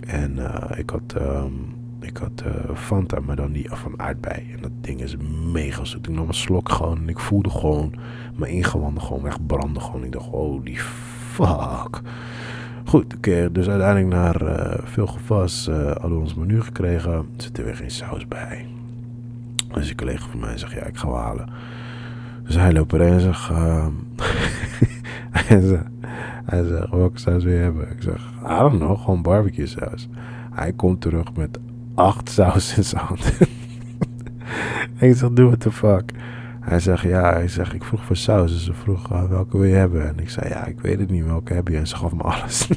[0.00, 0.38] En
[0.76, 1.14] ik had...
[1.20, 4.52] Um, ik had uh, Fanta, maar dan die van aardbei.
[4.52, 5.16] En dat ding is
[5.52, 6.08] mega zoet.
[6.08, 7.94] Ik nam een slok gewoon en ik voelde gewoon
[8.34, 9.82] mijn ingewanden gewoon wegbranden.
[9.82, 10.04] Gewoon.
[10.04, 10.76] Ik dacht, holy
[11.32, 12.00] fuck.
[12.84, 17.12] Goed, oké, dus uiteindelijk naar uh, veel gevast uh, hadden we ons menu gekregen.
[17.12, 18.66] Er zit er weer geen saus bij.
[19.72, 21.48] Dus een collega van mij zegt, ja, ik ga wel halen.
[22.42, 23.86] Dus hij loopt erin en zegt, uh,
[25.46, 25.84] hij zegt,
[26.44, 27.90] hij zegt, welke saus wil je hebben?
[27.90, 30.08] Ik zeg, I don't know, gewoon barbecue saus.
[30.52, 31.58] Hij komt terug met
[31.96, 33.32] acht saus in zijn hand.
[34.98, 36.12] ik zeg, doe what the fuck.
[36.60, 38.52] Hij zegt, ja, hij zegt, ik vroeg voor saus.
[38.52, 40.08] Dus ze vroeg, uh, welke wil je hebben?
[40.08, 41.76] En ik zei, ja, ik weet het niet, welke heb je?
[41.76, 42.68] En ze gaf me alles.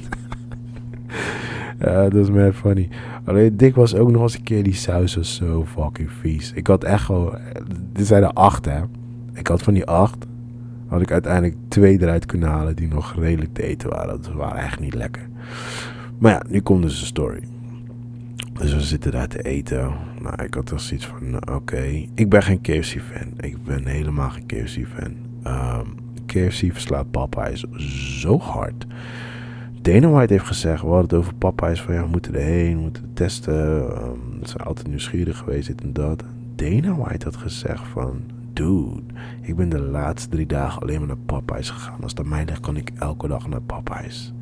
[1.80, 2.90] ja, dat is mad funny.
[3.24, 6.52] Alleen, dik was ook nog eens een keer, die saus zo fucking vies.
[6.54, 7.38] Ik had echt gewoon,
[7.94, 8.82] dit zijn er acht, hè.
[9.34, 10.26] Ik had van die acht,
[10.88, 14.22] had ik uiteindelijk twee eruit kunnen halen die nog redelijk te eten waren.
[14.22, 15.30] Dat waren echt niet lekker.
[16.18, 17.42] Maar ja, nu komt dus de story.
[18.60, 19.94] Dus we zitten daar te eten.
[20.22, 22.06] Nou, ik had er zoiets van, nou, oké.
[22.14, 23.34] Ik ben geen KFC-fan.
[23.40, 25.06] Ik ben helemaal geen KFC-fan.
[25.08, 25.88] Um, ehm,
[26.26, 27.66] KFC verslaat Popeyes
[28.22, 28.86] zo hard.
[29.82, 31.82] Dana White heeft gezegd, we hadden het over Popeyes.
[31.82, 33.82] Van ja, we moeten erheen, we moeten testen.
[34.04, 36.24] Um, ze zijn altijd nieuwsgierig geweest, dit en dat.
[36.56, 38.22] Dana White had gezegd van,
[38.54, 39.02] dude,
[39.42, 42.04] ik ben de laatste drie dagen alleen maar naar Popeyes gegaan.
[42.04, 44.34] Als aan mij ligt, kan ik elke dag naar Popeyes.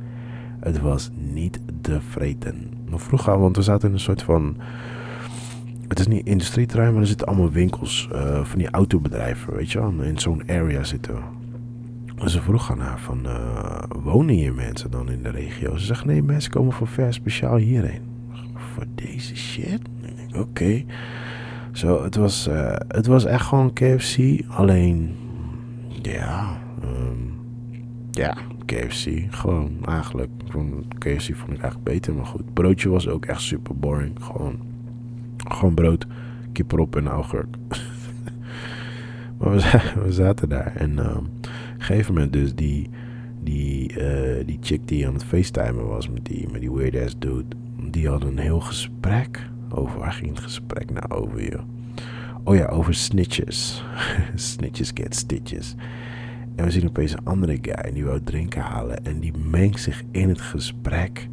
[0.59, 2.71] Het was niet te vreten.
[2.85, 4.57] Nog vroeger, want we zaten in een soort van.
[5.87, 9.79] Het is niet industrieterrein, maar er zitten allemaal winkels uh, van die autobedrijven, weet je
[9.79, 9.91] wel.
[10.01, 11.21] In zo'n area zitten we.
[12.15, 15.77] Dus ze vroeg aan haar van, uh, wonen hier mensen dan in de regio?
[15.77, 18.01] Ze zegt, nee, mensen komen van ver speciaal hierheen.
[18.53, 19.81] Voor deze shit?
[20.29, 20.39] oké.
[20.39, 20.85] Okay.
[21.71, 24.17] Zo, het was, uh, het was echt gewoon KFC,
[24.47, 25.15] alleen,
[26.01, 27.35] ja, um,
[28.11, 29.09] ja, KFC.
[29.29, 30.29] Gewoon eigenlijk.
[30.97, 32.53] KFC vond ik eigenlijk beter, maar goed.
[32.53, 34.23] Broodje was ook echt super boring.
[34.23, 34.59] Gewoon,
[35.47, 36.05] gewoon brood,
[36.51, 37.55] kip erop en augurk.
[39.37, 39.51] maar
[40.03, 42.89] we, zaten daar en um, op een gegeven moment dus die,
[43.43, 47.19] die, uh, die chick die aan het facetimen was met die, met die weird ass
[47.19, 47.55] dude.
[47.89, 49.49] Die had een heel gesprek.
[49.69, 51.59] Over waar ging het gesprek nou over, je?
[52.43, 53.83] Oh ja, over snitches.
[54.35, 55.75] snitches get stitches.
[56.57, 59.05] En we zien opeens een andere guy die wou drinken halen.
[59.05, 61.27] En die mengt zich in het gesprek.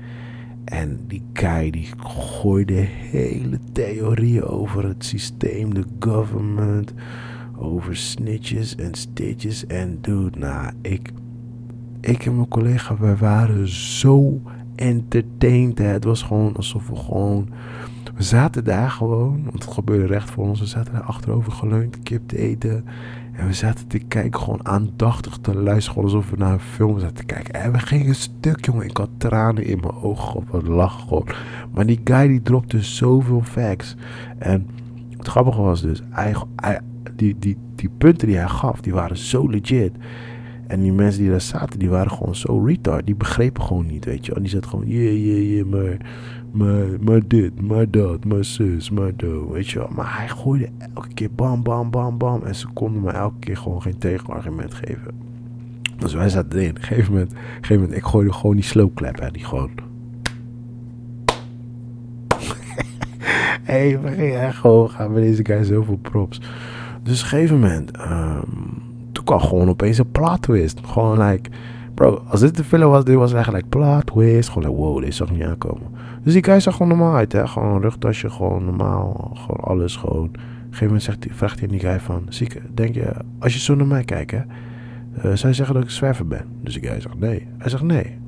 [0.65, 2.75] En die guy die gooide
[3.11, 6.93] hele theorieën over het systeem, de government,
[7.57, 9.67] over snitches en stitches.
[9.67, 11.13] En dude, nou, ik,
[12.01, 14.41] ik en mijn collega, wij waren zo
[14.75, 15.79] entertained.
[15.79, 17.49] Het was gewoon alsof we gewoon...
[18.15, 20.61] We zaten daar gewoon, want het gebeurde recht voor ons.
[20.61, 22.85] We zaten daar achterover geleund, kip te eten.
[23.37, 27.15] En we zaten te kijken, gewoon aandachtig te luisteren, alsof we naar een film zaten
[27.15, 27.55] te kijken.
[27.55, 28.87] En we gingen stuk, jongen.
[28.87, 31.29] Ik had tranen in mijn ogen op het lachen gewoon.
[31.73, 33.97] Maar die guy die dropte zoveel facts.
[34.39, 34.67] En
[35.17, 36.03] Het grappige was dus,
[37.17, 39.93] die, die, die punten die hij gaf, die waren zo legit.
[40.67, 43.07] En die mensen die daar zaten, die waren gewoon zo retard.
[43.07, 44.35] Die begrepen gewoon niet, weet je.
[44.35, 45.97] En die zaten gewoon, yeah, yeah, yeah, maar,
[46.55, 49.89] maar, maar dit, maar dat, maar zus, maar dat, weet je wel.
[49.95, 52.43] Maar hij gooide elke keer bam, bam, bam, bam.
[52.43, 55.15] En ze konden me elke keer gewoon geen tegenargument geven.
[55.99, 56.71] Dus wij zaten erin.
[56.71, 59.29] Op een gegeven moment, een moment ik gooide gewoon die slow clap.
[59.33, 59.71] Die gewoon...
[63.63, 66.41] Hé, hey, we gingen echt gewoon, gaan we deze guy zoveel props.
[67.03, 67.99] Dus op een gegeven moment...
[67.99, 70.81] Um, toen kwam gewoon opeens een plot twist.
[70.85, 71.51] Gewoon like,
[71.95, 74.49] bro, als dit de film was, dit was eigenlijk plot twist.
[74.49, 75.87] Gewoon like, wow, deze zag niet aankomen.
[76.23, 77.47] Dus die guy zag gewoon normaal uit, hè.
[77.47, 80.27] Gewoon een rugtasje, gewoon normaal, gewoon alles gewoon.
[80.27, 80.41] Op een
[80.81, 83.87] gegeven moment zegt, vraagt hij die guy van, zieke, denk je, als je zo naar
[83.87, 84.43] mij kijkt, hè.
[85.17, 86.45] Uh, zou je zeggen dat ik zwerver ben?
[86.61, 87.47] Dus die guy zegt, nee.
[87.59, 88.19] Hij zegt, nee.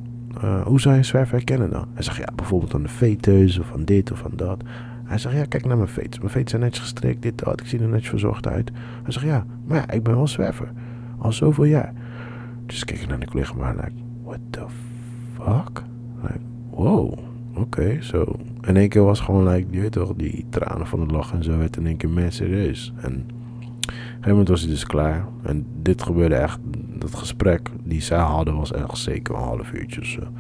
[0.45, 1.87] Uh, hoe zou je een zwerver herkennen dan?
[1.95, 4.63] Hij zegt, ja, bijvoorbeeld aan de fetus of van dit of van dat.
[5.05, 6.19] Hij zegt, ja, kijk naar mijn veters.
[6.19, 7.61] Mijn veters zijn netjes gestrekt, dit, dat.
[7.61, 8.71] Ik zie er netjes verzorgd uit.
[9.03, 10.73] Hij zegt, ja, maar ja, ik ben wel zwerver.
[11.19, 11.93] Al zoveel jaar.
[12.67, 13.93] Dus ik keek naar de collega, maar like,
[14.25, 14.65] what the
[15.35, 15.83] fuck?
[16.23, 18.25] Like, wow, oké, okay, zo.
[18.25, 18.39] So.
[18.67, 21.45] In één keer was gewoon, like, je weet toch, die tranen van het lachen en
[21.45, 22.93] zo werd in één keer meer serieus.
[22.97, 25.27] En op een gegeven moment was hij dus klaar.
[25.43, 26.59] En dit gebeurde echt,
[26.99, 30.21] dat gesprek die zij hadden was echt zeker een half uurtje of zo.
[30.21, 30.35] Dus op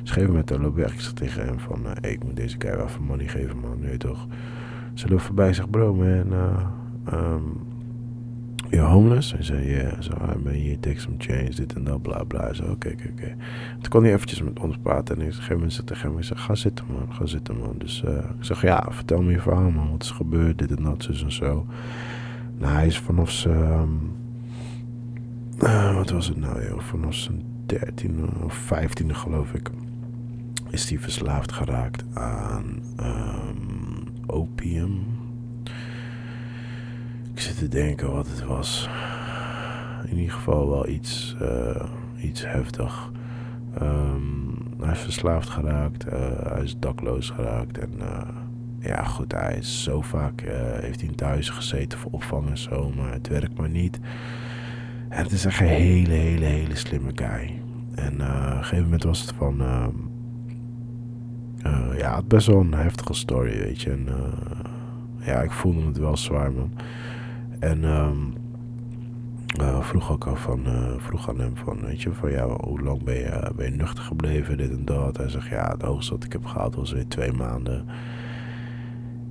[0.00, 3.02] een gegeven moment loop ik tegen hem van, hey, ik moet deze guy wel even
[3.02, 4.26] money geven man, nu toch.
[4.94, 6.32] Ze loopt voorbij zegt, bro man,
[7.12, 7.34] uh,
[8.70, 9.32] you're homeless?
[9.32, 12.52] Hij zei, ja, zo, I mean, you take some change, dit en dat, bla bla.
[12.52, 13.36] Zo, oké, oké, oké.
[13.80, 16.24] Toen kon hij eventjes met ons praten en ik zeg, gegeven moment tegen hem, ik
[16.24, 17.74] zeg, ga zitten man, ga zitten man.
[17.78, 20.82] Dus uh, ik zeg, ja, vertel me je verhaal man, wat is gebeurd, dit en
[20.82, 21.66] dat, zus en zo.
[22.58, 24.12] Nou, hij is vanaf zijn, um,
[25.62, 29.70] uh, wat was het nou joh, vanaf zijn dertiende of vijftiende geloof ik
[30.70, 35.19] is hij verslaafd geraakt aan um, opium.
[37.40, 38.88] Ik zit te denken wat het was.
[40.10, 41.82] In ieder geval wel iets, uh,
[42.22, 43.10] iets heftig.
[43.82, 46.06] Um, hij is verslaafd geraakt.
[46.06, 47.78] Uh, hij is dakloos geraakt.
[47.78, 48.20] En uh,
[48.78, 50.40] ja, goed, hij is zo vaak.
[50.80, 52.92] heeft hij thuis gezeten voor opvang en zo.
[52.96, 54.00] Maar het werkt maar niet.
[55.08, 57.60] En het is echt een hele, hele, hele slimme guy.
[57.94, 59.60] En op een gegeven moment was het van.
[59.60, 59.86] Uh,
[61.98, 64.04] ja, het best wel een heftige story, weet je.
[65.18, 66.72] Ja, ik voelde het wel zwaar, man.
[67.60, 68.34] En um,
[69.60, 70.64] uh, vroeg ook al van,
[70.98, 74.04] vroeg aan hem van, weet je, van ja, hoe lang ben je, ben je nuchter
[74.04, 75.16] gebleven, dit en dat.
[75.16, 77.84] Hij zegt, ja, het hoogste wat ik heb gehad was weer twee maanden.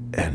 [0.10, 0.34] En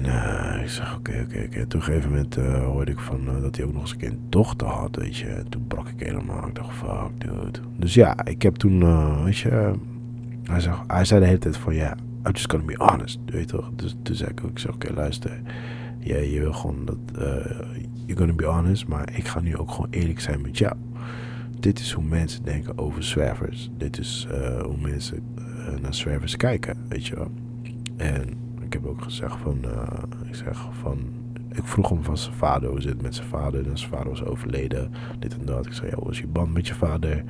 [0.63, 1.67] ik zeg, oké, oké, oké.
[1.67, 4.27] Toen een gegeven moment hoorde ik van, dat hij ook nog eens een keer een
[4.29, 5.27] dochter had, weet je.
[5.27, 6.47] En toen brak ik helemaal.
[6.47, 7.59] Ik dacht, fuck, dude.
[7.77, 8.85] Dus ja, ik heb toen,
[9.25, 9.75] weet je
[10.51, 13.19] hij, zei, hij zei de hele tijd van, ja, yeah, I'm just gonna be honest,
[13.27, 13.71] weet je toch?
[13.77, 15.41] Dus toen zei ik ook, ik zeg, oké, luister.
[16.05, 17.25] Ja, je wil gewoon dat, uh,
[18.07, 20.75] you're gonna be honest, maar ik ga nu ook gewoon eerlijk zijn met jou.
[21.61, 23.71] Dit is hoe mensen denken over zwervers.
[23.77, 27.31] Dit is uh, hoe mensen uh, naar zwervers kijken, weet je wel.
[27.97, 28.29] En
[28.65, 29.59] ik heb ook gezegd van,
[30.29, 30.99] ik zeg van,
[31.53, 33.67] ik vroeg hem van zijn vader, hoe zit met zijn vader?
[33.67, 35.67] En zijn vader was overleden, dit en dat.
[35.67, 37.25] Ik zei, ja, is je band met je vader?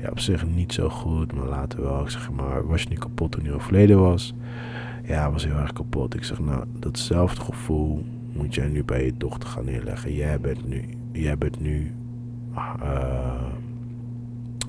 [0.00, 2.02] ja, op zich niet zo goed, maar later wel.
[2.02, 4.34] Ik zeg, maar was je niet kapot toen hij overleden was?
[5.08, 6.14] Ja, was heel erg kapot.
[6.14, 10.14] Ik zeg, nou, datzelfde gevoel moet jij nu bij je dochter gaan neerleggen.
[10.14, 11.92] Jij bent nu, jij bent nu
[12.54, 13.42] uh,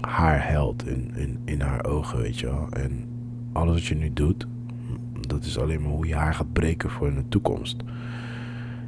[0.02, 2.68] haar held in, in, in haar ogen, weet je wel.
[2.70, 3.08] En
[3.52, 4.48] alles wat je nu doet,
[5.28, 7.84] dat is alleen maar hoe je haar gaat breken voor in de toekomst.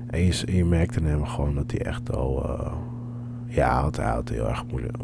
[0.08, 2.46] En je, je merkte hem gewoon dat hij echt al...
[2.46, 2.74] Uh,
[3.48, 4.98] ja, hij had heel erg moeilijk,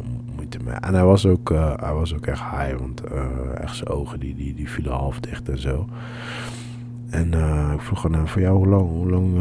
[0.56, 4.20] en hij was ook, uh, hij was ook echt high, want uh, echt zijn ogen
[4.20, 5.88] die, die, die vielen half dicht en zo.
[7.10, 9.36] En uh, ik vroeg aan hem van, jou hoe lang, hoe lang,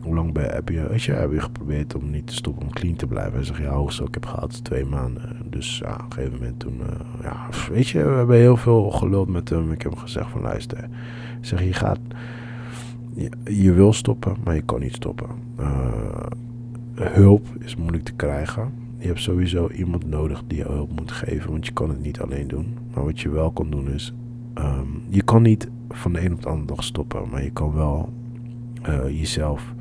[0.00, 2.72] hoe lang ben, heb, je, weet je, heb je geprobeerd om niet te stoppen, om
[2.72, 3.32] clean te blijven?
[3.32, 5.36] Hij zegt, ja, hoogst ik heb gehad twee maanden.
[5.44, 6.80] Dus ja, op een gegeven moment toen,
[7.22, 9.72] ja, weet je, we hebben heel veel geluld met hem.
[9.72, 10.78] Ik heb hem gezegd van, luister,
[11.40, 12.00] ik zeg, je gaat,
[13.14, 15.28] je, je wil stoppen, maar je kan niet stoppen.
[16.94, 21.50] hulp is moeilijk te krijgen je hebt sowieso iemand nodig die je hulp moet geven,
[21.50, 22.76] want je kan het niet alleen doen.
[22.94, 24.14] Maar wat je wel kan doen is,
[24.54, 27.72] um, je kan niet van de een op de andere dag stoppen, maar je kan
[27.72, 28.12] wel
[28.88, 29.74] uh, jezelf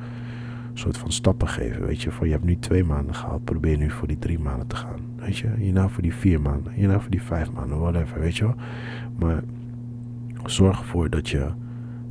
[0.72, 1.86] een soort van stappen geven.
[1.86, 4.68] Weet je, van je hebt nu twee maanden gehad, probeer nu voor die drie maanden
[4.68, 5.00] te gaan.
[5.16, 8.44] Weet je, hierna voor die vier maanden, hierna voor die vijf maanden, whatever, weet je
[8.44, 8.56] wel.
[9.20, 9.44] Maar
[10.46, 11.48] zorg ervoor dat je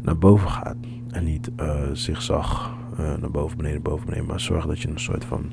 [0.03, 0.77] naar boven gaat
[1.11, 4.27] en niet uh, zigzag uh, naar boven, beneden, boven, beneden.
[4.27, 5.51] Maar zorg dat je een soort van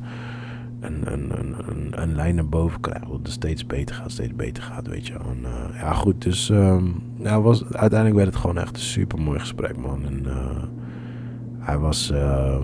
[0.85, 3.07] een, een, een, lijn naar boven krijgen.
[3.07, 5.13] Dat het steeds beter gaat, steeds beter gaat, weet je.
[5.13, 9.21] En, uh, ja, goed, dus um, ja, was, uiteindelijk werd het gewoon echt een super
[9.21, 10.05] mooi gesprek, man.
[10.05, 10.63] En uh,
[11.59, 12.57] hij was, uh,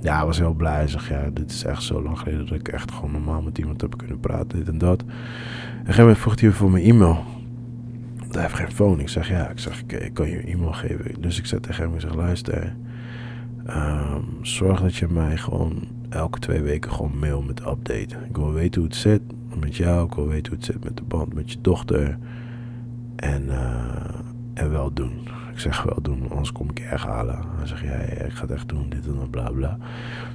[0.00, 0.88] ja, hij was heel blij.
[0.88, 3.80] Zegt, ja, dit is echt zo lang geleden dat ik echt gewoon normaal met iemand
[3.80, 5.00] heb kunnen praten, dit en dat.
[5.00, 7.24] En op een gegeven moment vroeg hij voor mijn e-mail.
[8.30, 9.00] Hij heeft geen phone.
[9.00, 11.20] Ik zeg, ja, ik zeg, ik, ik kan je e-mail geven.
[11.20, 12.76] Dus ik zei tegen hem, ik zeg, luister,
[13.68, 18.16] um, zorg dat je mij gewoon elke twee weken gewoon mail met update.
[18.28, 19.22] Ik wil weten hoe het zit
[19.60, 20.06] met jou.
[20.06, 22.18] Ik wil weten hoe het zit met de band met je dochter.
[23.16, 23.84] En, uh,
[24.54, 25.12] en wel doen.
[25.52, 27.38] Ik zeg wel doen, anders kom ik je erg halen.
[27.56, 29.78] Hij zegt, ja, ja, ik ga het echt doen, dit en dat, bla bla.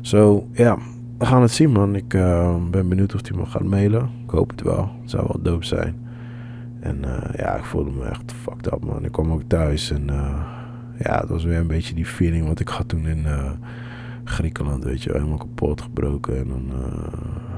[0.02, 0.78] Zo, ja,
[1.18, 1.96] we gaan het zien, man.
[1.96, 4.10] Ik uh, ben benieuwd of hij me gaat mailen.
[4.24, 4.92] Ik hoop het wel.
[5.02, 5.96] Het zou wel dope zijn.
[6.80, 9.06] En uh, ja, ik voelde me echt fucked up, man.
[9.06, 10.06] Ik kwam ook thuis en
[10.98, 13.26] ja, het was weer een beetje die feeling wat ik had toen in
[14.26, 16.38] Griekenland, weet je, helemaal kapot gebroken.
[16.38, 16.72] En dan,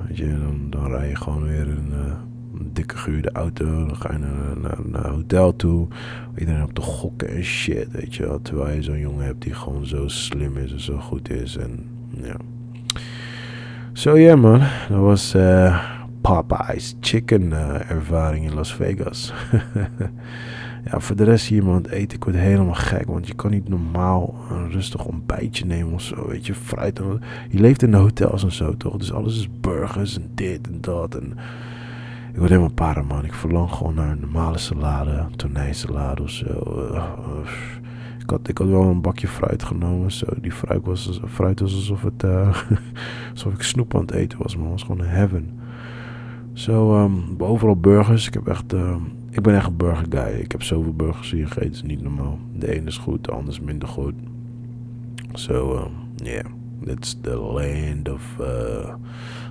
[0.07, 0.37] weet je,
[0.69, 1.93] dan, rij je gewoon weer een
[2.73, 3.65] dikke gehuurde auto.
[3.65, 5.87] Dan ga je naar, naar, een hotel toe.
[6.37, 8.41] Iedereen op te gokken en shit, weet je wel.
[8.41, 11.57] Terwijl je zo'n jongen hebt die gewoon zo slim is en zo goed is.
[11.57, 11.85] En
[12.21, 12.35] ja.
[13.93, 15.83] Zo ja man, dat was uh,
[16.21, 19.33] Popeye's chicken uh, ervaring in Las Vegas.
[20.91, 23.05] ja, voor de rest hier man, eten, ik word helemaal gek.
[23.05, 26.53] Want je kan niet normaal een rustig ontbijtje nemen of zo, weet je.
[26.53, 27.01] Fruit.
[27.49, 28.97] Je leeft in de hotels en zo, toch?
[28.97, 31.37] Dus alles is burgers en dit en dat en...
[32.31, 33.25] Ik word helemaal para, man.
[33.25, 36.45] Ik verlang gewoon naar een normale salade, tonijnsalade of zo.
[38.19, 40.11] ik, had, ik had wel een bakje fruit genomen.
[40.11, 40.25] Zo.
[40.41, 42.57] Die fruit was, fruit was alsof, het, uh,
[43.33, 44.63] alsof ik snoep aan het eten was, man.
[44.63, 45.59] Het was gewoon een heaven.
[46.53, 48.27] Zo, um, overal burgers.
[48.27, 48.95] Ik, heb echt, uh,
[49.37, 50.39] ik ben echt een burger guy.
[50.39, 52.39] Ik heb zoveel burgers hier gegeten, is niet normaal.
[52.55, 54.13] De ene is goed, de ander is minder goed.
[55.33, 56.45] So, um, yeah.
[56.85, 58.93] That's the land of, uh,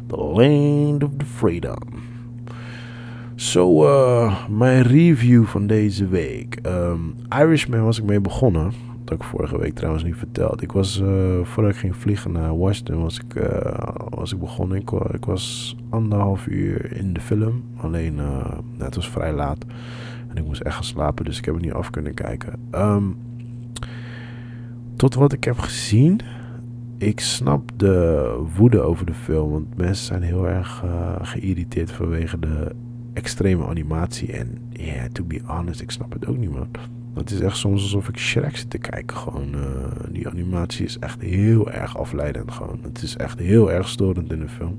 [0.06, 1.78] the land of the freedom.
[3.34, 6.58] Zo, uh, mijn review van deze week.
[6.66, 8.72] Um, Irishman was ik mee begonnen.
[9.06, 10.62] Dat ik vorige week trouwens niet verteld.
[10.62, 14.78] Ik was, uh, voordat ik ging vliegen naar Washington, was ik, uh, was ik begonnen.
[15.10, 17.64] Ik, was anderhalf uur in de film.
[17.76, 19.64] Alleen, uh, het was vrij laat.
[20.28, 22.52] En ik moest echt gaan slapen, dus ik heb het niet af kunnen kijken.
[22.74, 23.16] Um,
[24.96, 26.20] tot wat ik heb gezien,
[26.98, 29.50] ik snap de woede over de film.
[29.50, 30.84] Want mensen zijn heel erg
[31.22, 32.74] geïrriteerd vanwege de
[33.12, 34.32] extreme animatie.
[34.32, 36.68] En ja, yeah, to be honest, ik snap het ook niet, man.
[37.16, 39.16] Het is echt soms alsof ik Shrek zit te kijken.
[39.16, 39.62] Gewoon, uh,
[40.10, 42.50] die animatie is echt heel erg afleidend.
[42.50, 42.78] Gewoon.
[42.82, 44.78] Het is echt heel erg storend in de film.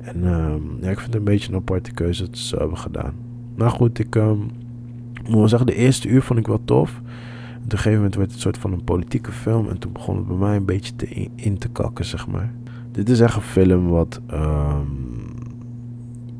[0.00, 3.14] En um, ja, ik vind het een beetje een aparte keuze dat ze hebben gedaan.
[3.54, 4.50] Nou goed, ik um,
[5.24, 7.00] moet wel zeggen, de eerste uur vond ik wel tof.
[7.64, 9.68] op een gegeven moment werd het een soort van een politieke film.
[9.68, 12.52] En toen begon het bij mij een beetje te in, te kakken, zeg maar.
[12.92, 14.20] Dit is echt een film wat...
[14.32, 15.10] Um,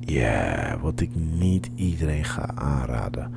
[0.01, 3.31] ja, wat ik niet iedereen ga aanraden.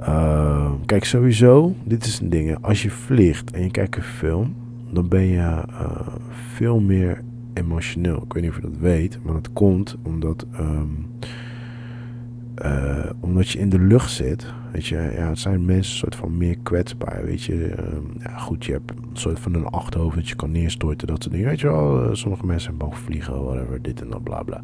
[0.00, 2.56] Uh, kijk, sowieso, dit is een ding.
[2.60, 4.54] Als je vliegt en je kijkt een film,
[4.90, 6.06] dan ben je uh,
[6.54, 8.22] veel meer emotioneel.
[8.22, 11.06] Ik weet niet of je dat weet, maar dat komt omdat, um,
[12.64, 14.52] uh, omdat je in de lucht zit.
[14.72, 17.24] Weet je, ja, het zijn mensen soort van meer kwetsbaar.
[17.24, 20.50] Weet je, um, ja, goed, je hebt een soort van een achterhoofd dat je kan
[20.50, 21.48] neerstorten, dat soort dingen.
[21.48, 24.62] Weet je wel, uh, sommige mensen boven vliegen, whatever, dit en dat, bla bla.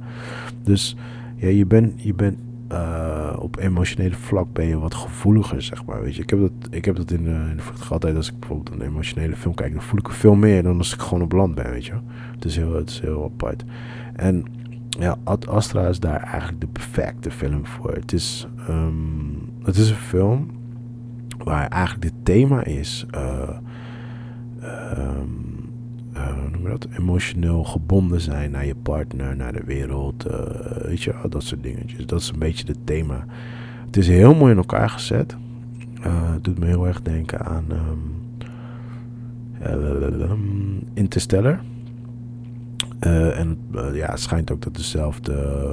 [0.62, 0.96] Dus
[1.36, 2.38] ja, je bent je bent
[2.72, 6.02] uh, op emotionele vlak ben je wat gevoeliger, zeg maar.
[6.02, 8.38] Weet je, ik heb dat, ik heb dat in de, in de altijd als ik
[8.38, 11.32] bijvoorbeeld een emotionele film kijk, dan voel ik veel meer dan als ik gewoon op
[11.32, 11.92] land ben, weet je.
[12.34, 13.64] Het is heel, het is heel apart.
[14.14, 14.44] En
[14.88, 17.92] ja, Astra is daar eigenlijk de perfecte film voor.
[17.92, 20.50] Het is, um, het is een film
[21.44, 23.06] waar eigenlijk het thema is.
[23.14, 23.48] Uh,
[26.20, 26.86] uh, noem dat?
[26.98, 30.26] Emotioneel gebonden zijn naar je partner, naar de wereld.
[30.26, 30.32] Uh,
[30.82, 32.06] weet je, dat soort dingetjes.
[32.06, 33.24] Dat is een beetje het thema.
[33.86, 35.36] Het is heel mooi in elkaar gezet.
[36.06, 38.18] Uh, het doet me heel erg denken aan um,
[40.94, 41.60] Interstellar.
[43.00, 43.58] en
[43.92, 45.66] ja, het schijnt ook dat dezelfde,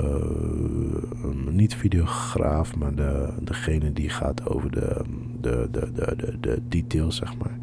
[1.49, 5.01] niet-videograaf, maar de, degene die gaat over de,
[5.41, 7.57] de, de, de, de details, zeg maar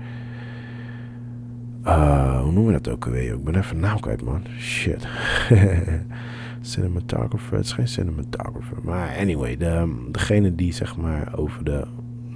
[1.86, 3.34] uh, hoe noemen we dat ook alweer?
[3.34, 4.42] Ik ben even naam kwijt, man.
[4.58, 5.06] Shit.
[6.60, 7.56] cinematographer.
[7.56, 8.76] Het is geen cinematographer.
[8.82, 11.84] Maar anyway, de, degene die zeg maar over de,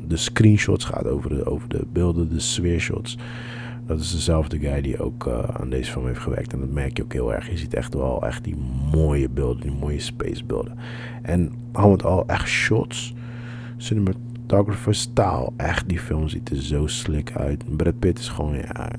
[0.06, 3.18] de screenshots gaat, over de, over de beelden, de sfeershots.
[3.86, 6.52] Dat is dezelfde guy die ook uh, aan deze film heeft gewerkt.
[6.52, 7.50] En dat merk je ook heel erg.
[7.50, 8.56] Je ziet echt wel echt die
[8.92, 10.78] mooie beelden, die mooie spacebeelden.
[11.22, 13.14] En al met al echt shots.
[13.76, 15.52] Cinematographer staal.
[15.56, 17.76] Echt, die film ziet er zo slick uit.
[17.76, 18.90] Brad Pitt is gewoon, ja,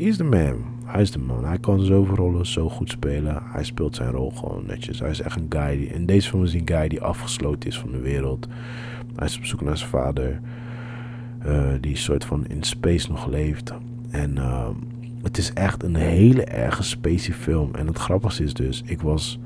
[0.00, 0.64] is de man.
[0.84, 1.44] Hij is de man.
[1.44, 3.42] Hij kan zoveel rollen zo goed spelen.
[3.44, 5.00] Hij speelt zijn rol gewoon netjes.
[5.00, 5.76] Hij is echt een guy.
[5.76, 8.46] Die, in deze film is een guy die afgesloten is van de wereld.
[9.16, 10.40] Hij is op zoek naar zijn vader.
[11.46, 13.72] Uh, die soort van in space nog leeft.
[14.10, 14.74] En ehm,
[15.22, 17.74] het is echt een hele erge spacey film.
[17.74, 19.38] En het grappigste is dus, ik was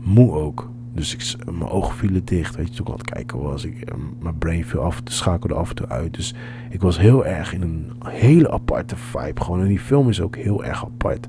[0.00, 0.70] moe ook.
[0.92, 2.56] Dus ik, mijn ogen vielen dicht.
[2.56, 3.64] Weet je, toen ik aan het kijken was.
[3.64, 6.14] Ik, eh, mijn brain viel af, schakelde af en toe uit.
[6.14, 6.34] Dus
[6.70, 9.40] ik was heel erg in een hele aparte vibe.
[9.40, 9.60] Gewoon.
[9.60, 11.28] En die film is ook heel erg apart.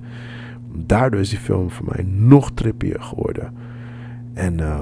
[0.73, 3.53] Daardoor is die film voor mij nog trippier geworden.
[4.33, 4.81] En uh,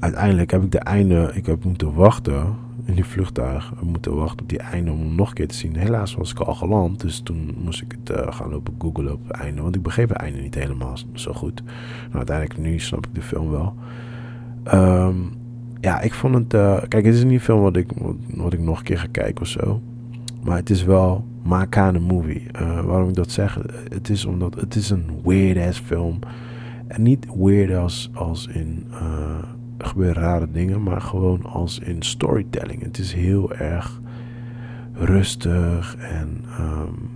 [0.00, 1.30] uiteindelijk heb ik de einde.
[1.34, 2.56] Ik heb moeten wachten
[2.94, 3.72] die vliegtuig.
[3.82, 5.76] Moeten wachten op die einde om hem nog een keer te zien.
[5.76, 7.00] Helaas was ik al geland.
[7.00, 9.62] Dus toen moest ik het uh, gaan lopen googlen op het einde.
[9.62, 11.62] Want ik begreep het einde niet helemaal zo goed.
[12.04, 13.74] Nou, uiteindelijk nu snap ik de film wel.
[14.74, 15.32] Um,
[15.80, 16.54] ja, ik vond het...
[16.54, 17.90] Uh, kijk, het is niet een film wat ik,
[18.34, 19.80] wat, ik nog een keer ga kijken of zo.
[20.42, 22.46] Maar het is wel Makane movie.
[22.60, 23.58] Uh, waarom ik dat zeg?
[23.88, 26.18] Het is omdat het is een weird-ass film.
[26.86, 28.86] En niet weird als, als in
[29.80, 32.82] er gebeuren rare dingen, maar gewoon als in storytelling.
[32.82, 34.00] Het is heel erg
[34.92, 37.10] rustig en um,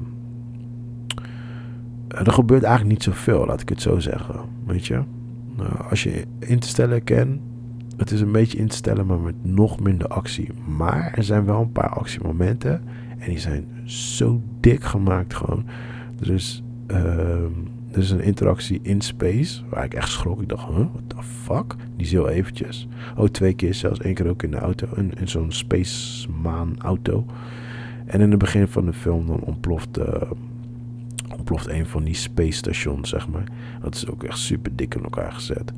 [2.08, 4.40] er gebeurt eigenlijk niet zoveel, laat ik het zo zeggen.
[4.66, 5.02] Weet je,
[5.56, 7.40] nou, als je in te stellen kent,
[7.96, 10.48] het is een beetje in te stellen, maar met nog minder actie.
[10.76, 12.82] Maar er zijn wel een paar actiemomenten
[13.18, 15.64] en die zijn zo dik gemaakt gewoon.
[16.20, 16.96] Er is uh,
[17.94, 20.42] er is een interactie in space, waar ik echt schrok.
[20.42, 21.74] Ik dacht, huh, what the fuck?
[21.96, 22.88] Die is heel eventjes.
[23.16, 24.88] Oh, twee keer zelfs, één keer ook in de auto.
[24.96, 27.26] In, zo'n space maan auto.
[28.06, 30.04] En in het begin van de film dan ontploft, uh,
[31.36, 33.44] ontploft een van die space stations, zeg maar.
[33.82, 35.72] Dat is ook echt super dik in elkaar gezet.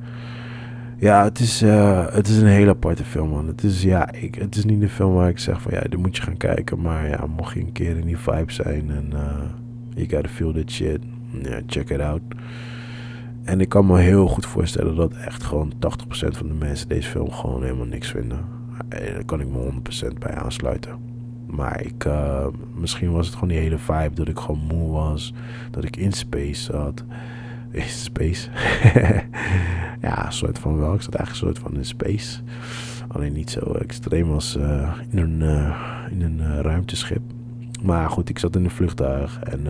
[0.98, 3.46] Ja, het is, uh, het is een hele aparte film, man.
[3.46, 5.98] Het is, ja, ik, het is niet een film waar ik zeg van, ja, die
[5.98, 6.80] moet je gaan kijken.
[6.80, 9.20] Maar ja, mocht je een keer in die vibe zijn en uh,
[9.94, 11.00] you gotta feel that shit
[11.42, 12.20] ja, check it out.
[13.46, 15.76] En ik kan me heel goed voorstellen dat echt gewoon 80%
[16.08, 18.38] van de mensen deze film gewoon helemaal niks vinden.
[18.88, 19.72] En daar kan ik me
[20.12, 20.98] 100% bij aansluiten.
[21.46, 25.34] Maar ik, uh, misschien was het gewoon die hele vibe dat ik gewoon moe was.
[25.70, 27.04] Dat ik in space zat.
[27.70, 28.48] In space?
[30.08, 30.94] ja, soort van wel.
[30.94, 32.40] Ik zat eigenlijk een soort van in space.
[33.08, 35.72] Alleen niet zo extreem als uh, in een,
[36.10, 37.20] in een ruimteschip.
[37.82, 39.66] Maar goed, ik zat in een vliegtuig en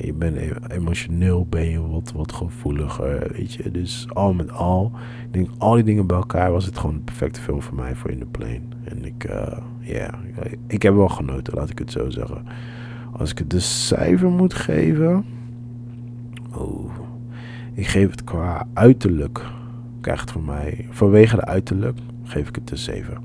[0.00, 3.70] je bent e- emotioneel ben je wat, wat gevoeliger, weet je.
[3.70, 4.92] Dus al met al,
[5.26, 7.94] ik denk al die dingen bij elkaar was het gewoon een perfecte film voor mij
[7.94, 8.60] voor In The Plane.
[8.84, 10.14] En ik, uh, ja,
[10.66, 12.46] ik heb wel genoten, laat ik het zo zeggen.
[13.12, 15.24] Als ik het de cijfer moet geven,
[16.54, 16.90] oh,
[17.72, 19.44] ik geef het qua uiterlijk,
[20.00, 23.18] krijgt het van mij, vanwege de uiterlijk, geef ik het een 7.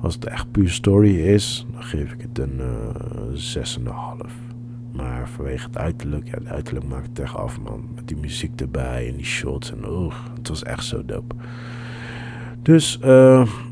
[0.00, 2.60] Als het echt puur story is, dan geef ik het een
[3.34, 4.45] uh, 6,5.
[4.96, 7.84] Maar vanwege het uiterlijk, ja, het uiterlijk maakt het af, man.
[7.94, 11.34] Met die muziek erbij en die shots en oeh, het was echt zo dope.
[12.62, 13.06] Dus, uh,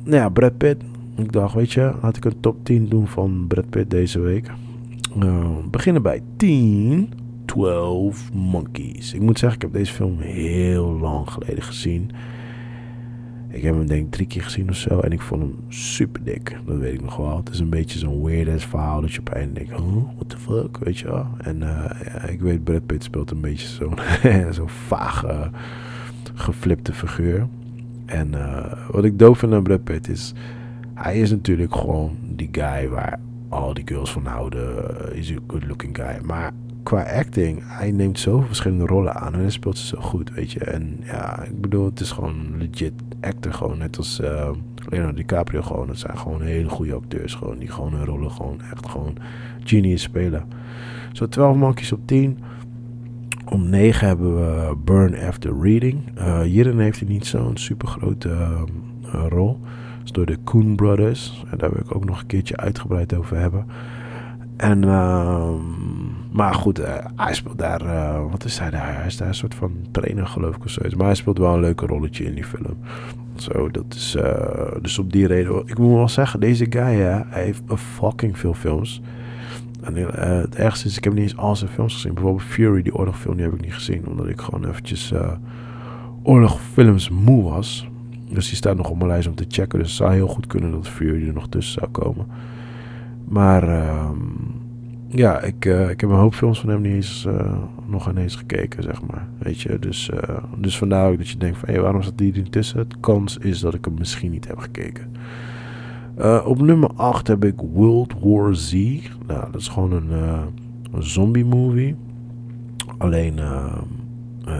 [0.04, 0.82] nou ja, Brad Pitt.
[1.16, 4.50] Ik dacht, weet je, laat ik een top 10 doen van Brad Pitt deze week.
[5.22, 7.12] Uh, beginnen bij 10,
[7.44, 9.14] 12 Monkeys.
[9.14, 12.10] Ik moet zeggen, ik heb deze film heel lang geleden gezien.
[13.54, 15.00] Ik heb hem denk ik drie keer gezien of zo.
[15.00, 16.56] En ik vond hem super dik.
[16.66, 17.36] Dat weet ik nog wel.
[17.36, 19.00] Het is een beetje zo'n weird ass verhaal.
[19.00, 21.26] Dat je op een denkt, huh, what the fuck, weet je wel.
[21.38, 23.98] En uh, ja, ik weet, Brad Pitt speelt een beetje zo'n
[24.54, 25.50] zo vage,
[26.34, 27.46] geflipte figuur.
[28.06, 30.32] En uh, wat ik doof vind aan Brad Pitt is...
[30.94, 35.16] Hij is natuurlijk gewoon die guy waar al die girls van houden.
[35.16, 36.18] Is een good looking guy.
[36.22, 36.52] Maar
[36.84, 40.52] qua acting, hij neemt zoveel verschillende rollen aan en hij speelt ze zo goed, weet
[40.52, 40.60] je.
[40.60, 44.50] En ja, ik bedoel, het is gewoon legit actor, gewoon net als uh,
[44.88, 45.88] Leonardo DiCaprio gewoon.
[45.88, 49.16] Het zijn gewoon hele goede acteurs, gewoon, die gewoon hun rollen gewoon echt gewoon
[49.64, 50.44] genius spelen.
[51.12, 52.38] Zo 12 mankjes op 10.
[53.44, 56.18] Om 9 hebben we Burn After Reading.
[56.18, 59.58] Uh, hierin heeft hij niet zo'n super grote uh, rol.
[59.60, 61.44] Dat is door de Coen Brothers.
[61.50, 63.66] En daar wil ik ook nog een keertje uitgebreid over hebben.
[64.56, 65.54] En, uh,
[66.34, 68.96] maar goed, uh, hij speelt daar, uh, wat is hij daar?
[68.96, 70.94] Hij is daar een soort van trainer geloof ik of zoiets.
[70.94, 72.76] Maar hij speelt wel een leuke rolletje in die film.
[73.36, 74.22] Zo, dat is, uh,
[74.82, 78.54] dus op die reden, ik moet wel zeggen, deze guy, ja, hij heeft fucking veel
[78.54, 79.02] films.
[79.82, 79.96] En
[80.40, 82.14] het ergste is, ik heb niet eens al zijn films gezien.
[82.14, 84.06] Bijvoorbeeld Fury, die oorlogfilm, die heb ik niet gezien.
[84.06, 85.12] Omdat ik gewoon eventjes
[86.22, 87.88] oorlogfilms moe was.
[88.28, 89.78] Dus die staat nog op mijn lijst om te checken.
[89.78, 92.26] Dus het zou heel goed kunnen dat Fury er nog tussen zou komen.
[93.24, 94.10] Maar uh,
[95.14, 97.52] ja, ik, uh, ik heb een hoop films van hem niet eens, uh,
[97.86, 99.26] nog ineens gekeken, zeg maar.
[99.38, 102.18] Weet je, dus, uh, dus vandaar ook dat je denkt van, hé, hey, waarom zat
[102.18, 102.88] die er tussen?
[102.88, 105.12] De kans is dat ik hem misschien niet heb gekeken.
[106.44, 108.72] op nummer 8 heb ik World War Z.
[109.26, 110.10] Nou, dat is gewoon een,
[110.92, 111.96] een zombie movie.
[112.98, 113.40] Alleen,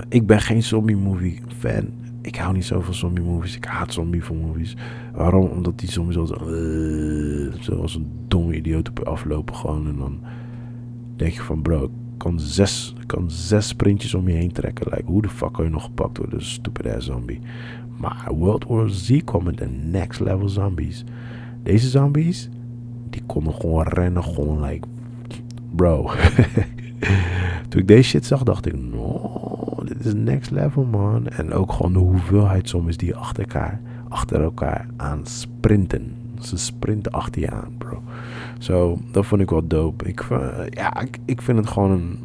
[0.09, 3.57] ik ben geen zombie movie fan ik hou niet zo van zombie movies.
[3.57, 4.77] Ik haat zombie movies.
[5.15, 5.47] Waarom?
[5.47, 6.41] Omdat die zombies altijd
[7.61, 9.87] zoals een domme idioot op je aflopen gewoon.
[9.87, 10.21] En dan
[11.17, 14.87] denk je van bro, ik kan zes, ik kan zes sprintjes om je heen trekken.
[14.91, 17.41] Like, hoe de fuck kan je nog gepakt worden, een stupid ass zombie.
[17.97, 21.05] Maar World War Z met de next level zombies.
[21.63, 22.49] Deze zombies,
[23.11, 24.87] die konden gewoon rennen, gewoon like,
[25.75, 26.03] bro.
[27.69, 31.29] Toen ik deze shit zag, dacht ik, no, dit is next level, man.
[31.29, 36.13] En ook gewoon de hoeveelheid zombies die achter elkaar, achter elkaar aan sprinten.
[36.41, 38.03] Ze sprinten achter je aan, bro.
[38.59, 40.05] Zo, dat vond ik wel dope.
[40.05, 42.19] Ik, uh, ja, ik, ik vind het gewoon een,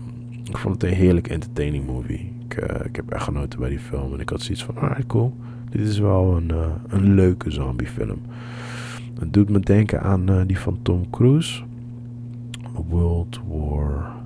[0.43, 2.31] ik vond het een heerlijk entertaining movie.
[2.47, 4.13] Ik, uh, ik heb echt genoten bij die film.
[4.13, 5.35] En ik had zoiets van, alright, cool.
[5.69, 8.21] Dit is wel een, uh, een leuke zombiefilm.
[9.19, 11.63] Het doet me denken aan die van Tom Cruise.
[12.89, 14.19] World War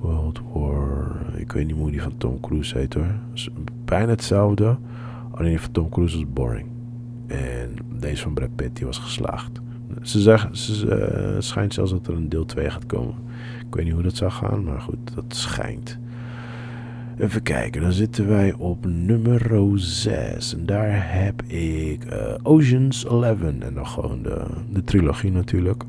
[0.00, 1.16] World War.
[1.36, 3.14] Ik weet niet hoe die van Tom Cruise heet hoor.
[3.84, 4.76] bijna hetzelfde.
[5.30, 6.66] Alleen die van Tom Cruise was boring.
[7.26, 9.60] En deze van Brad Pitt die was geslaagd.
[10.02, 10.46] Ze,
[11.34, 13.14] uh, schijnt zelfs dat er een deel 2 gaat komen.
[13.66, 15.98] Ik weet niet hoe dat zou gaan, maar goed, dat schijnt.
[17.18, 20.54] Even kijken, dan zitten wij op nummer 6.
[20.54, 23.42] En daar heb ik uh, Oceans 11.
[23.42, 25.82] En dan gewoon de, de trilogie natuurlijk.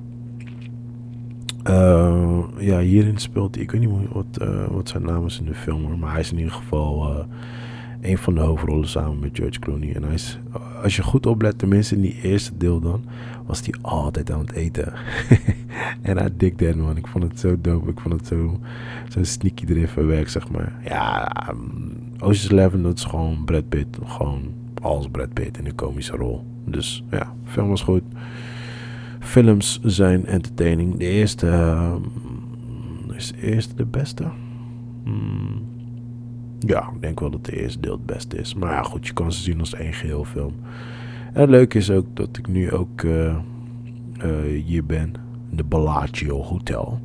[1.69, 5.53] Uh, ja, hierin speelt hij, ik weet niet wat, wat zijn naam is in de
[5.53, 7.25] film, maar hij is in ieder geval
[8.01, 9.95] een van de hoofdrollen samen met George Clooney.
[9.95, 10.39] En hij is,
[10.83, 13.03] als je goed oplet, tenminste in die eerste deel dan,
[13.45, 14.93] was hij altijd aan het eten.
[16.01, 16.97] en hij dikte man.
[16.97, 17.89] Ik vond het zo dope.
[17.89, 18.59] Ik vond het zo,
[19.09, 20.73] zo sneaky erin verwerkt, zeg maar.
[20.83, 23.97] Ja, um, Ocean's Eleven, dat is gewoon Brad Pitt.
[24.05, 26.45] Gewoon als Brad Pitt in een komische rol.
[26.65, 28.03] Dus ja, film was goed
[29.21, 30.97] films zijn entertaining.
[30.97, 31.95] De eerste uh,
[33.15, 34.23] is de eerste de beste.
[35.03, 35.70] Hmm.
[36.67, 38.53] Ja, ik denk wel dat de eerste deel het beste is.
[38.53, 40.53] Maar ja, goed, je kan ze zien als één geheel film.
[41.33, 43.35] En leuk is ook dat ik nu ook uh,
[44.25, 45.13] uh, hier ben.
[45.49, 46.99] In de Bellagio Hotel.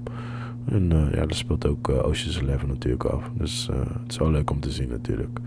[0.69, 3.31] En uh, ja, daar speelt ook Ocean's Eleven natuurlijk af.
[3.39, 3.69] Dus
[4.03, 5.39] het is wel leuk om te zien natuurlijk.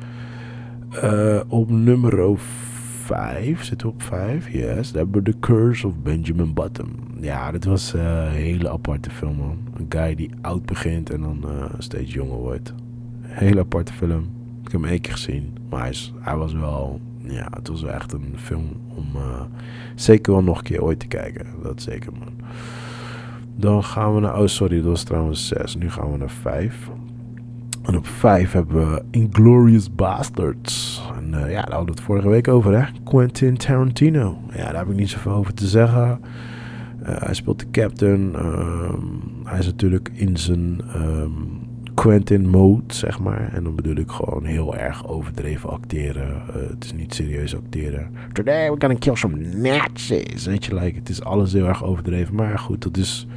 [1.48, 4.92] op nummer 5, zitten we op 5, yes.
[4.92, 6.90] Daar hebben we The Curse of Benjamin Button.
[7.20, 9.58] Ja, dit was een hele aparte film, man.
[9.74, 11.46] Een guy die oud begint en dan
[11.78, 12.74] steeds jonger wordt.
[13.30, 14.30] Hele aparte film.
[14.64, 17.00] Ik heb hem één keer gezien, maar hij, was wel...
[17.18, 19.42] Ja, het was wel echt een film om uh,
[19.96, 21.46] zeker wel nog een keer ooit te kijken.
[21.64, 22.48] Dat zeker, man.
[23.56, 24.40] Dan gaan we naar...
[24.40, 25.76] Oh, sorry, dat was trouwens 6.
[25.76, 26.90] Nu gaan we naar 5.
[27.84, 31.02] En op 5 hebben we Inglorious Bastards.
[31.18, 32.86] En uh, ja, daar hadden we het vorige week over, hè?
[33.04, 34.38] Quentin Tarantino.
[34.52, 36.20] Ja, daar heb ik niet zoveel over te zeggen.
[37.02, 38.36] Uh, hij speelt de captain.
[38.46, 41.60] Um, hij is natuurlijk in zijn um,
[42.00, 43.54] Quentin mode, zeg maar.
[43.54, 46.42] En dan bedoel ik gewoon heel erg overdreven acteren.
[46.48, 48.12] Uh, het is niet serieus acteren.
[48.34, 50.46] Today we're gonna kill some Nazis.
[50.46, 52.36] Weet je, like, het is alles heel erg overdreven.
[52.36, 53.28] Maar goed, dat is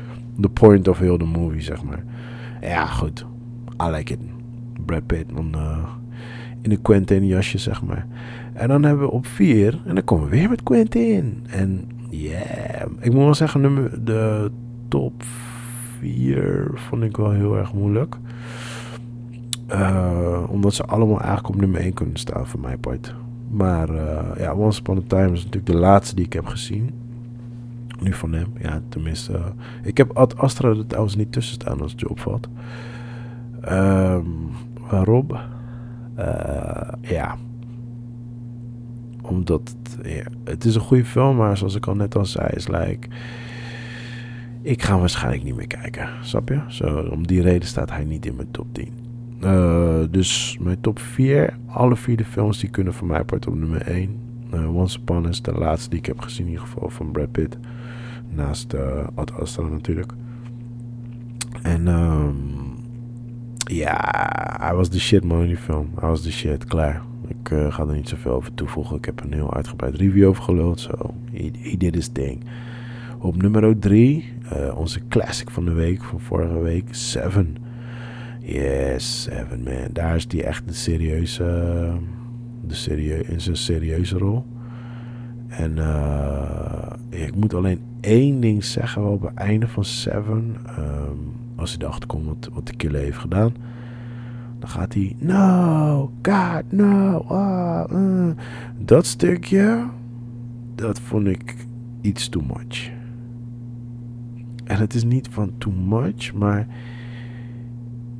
[0.41, 2.05] the point of heel de movie, zeg maar.
[2.61, 3.27] Ja, goed.
[3.83, 4.19] I like it.
[4.87, 5.79] Brad Pitt uh,
[6.61, 8.07] in een Quentin jasje, zeg maar.
[8.53, 11.45] En dan hebben we op vier, en dan komen we weer met Quentin.
[11.47, 14.51] En yeah, ik moet wel zeggen, nummer, de
[14.89, 15.23] top
[15.99, 18.17] 4 vond ik wel heel erg moeilijk.
[19.73, 23.15] Uh, omdat ze allemaal eigenlijk op nummer 1 kunnen staan, voor mijn part.
[23.51, 26.91] Maar uh, ja, Once Upon a Time is natuurlijk de laatste die ik heb gezien.
[28.01, 29.33] Nu van hem, ja, tenminste.
[29.33, 29.47] Uh,
[29.83, 32.49] ik heb Ad Astra er trouwens niet tussen staan als het je opvalt.
[33.69, 34.51] Um,
[34.91, 35.27] waarom?
[37.01, 37.37] ja,
[39.23, 42.49] omdat het, ja, het is een goede film, maar zoals ik al net al zei,
[42.49, 43.09] is like.
[44.63, 46.09] Ik ga waarschijnlijk niet meer kijken.
[46.23, 46.61] Snap je?
[46.69, 49.02] Zo, om die reden staat hij niet in mijn top 10.
[49.45, 53.55] Uh, dus mijn top 4, alle vier de films die kunnen van mij part op
[53.55, 54.21] nummer 1.
[54.55, 57.33] Uh, Once Upon is de laatste die ik heb gezien, in ieder geval van Brad
[57.33, 57.59] Pitt.
[58.29, 60.13] Naast uh, Ad Astra natuurlijk.
[61.63, 62.37] En um,
[63.57, 63.99] ja,
[64.61, 65.91] hij was de shit man in die film.
[65.99, 67.03] Hij was de shit, klaar.
[67.27, 68.97] Ik ga er niet zoveel over toevoegen.
[68.97, 70.81] Ik heb een heel uitgebreid review over geluld.
[70.81, 72.45] Zo, he, did his thing.
[73.19, 77.57] Op nummer 3, uh, onze classic van de week, van vorige week, Seven.
[78.45, 79.89] Yes, Seven man.
[79.93, 81.45] Daar is hij echt de serieuze,
[82.67, 84.47] de serieu in zijn serieuze rol.
[85.49, 90.57] En uh, ik moet alleen één ding zeggen op het einde van Seven.
[90.79, 93.55] Um, als hij erachter komt wat, de killer heeft gedaan.
[94.59, 97.19] Dan gaat hij, no, God, no.
[97.19, 98.31] Ah, uh.
[98.79, 99.85] Dat stukje,
[100.75, 101.57] dat vond ik
[102.01, 102.91] iets too much.
[104.65, 106.67] En het is niet van too much, maar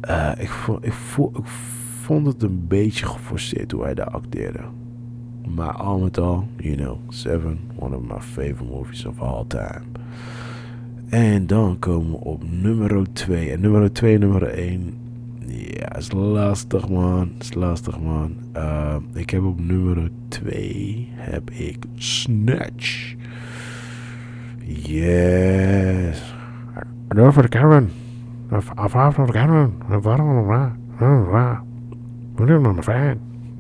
[0.09, 0.93] uh, ik, vond, ik,
[1.35, 1.47] ik
[2.03, 4.61] vond het een beetje geforceerd hoe hij daar acteerde.
[5.55, 9.83] Maar al met al, you know, Seven, one of my favorite movies of all time.
[11.09, 13.51] En dan komen we op nummer 2.
[13.51, 14.95] En nummer 2 en nummer 1.
[15.47, 17.31] Ja, is lastig man.
[17.39, 18.37] Is lastig man.
[18.57, 23.15] Uh, ik heb op nummer 2 heb ik Snatch.
[24.65, 26.35] Yes.
[27.09, 27.91] De Karen.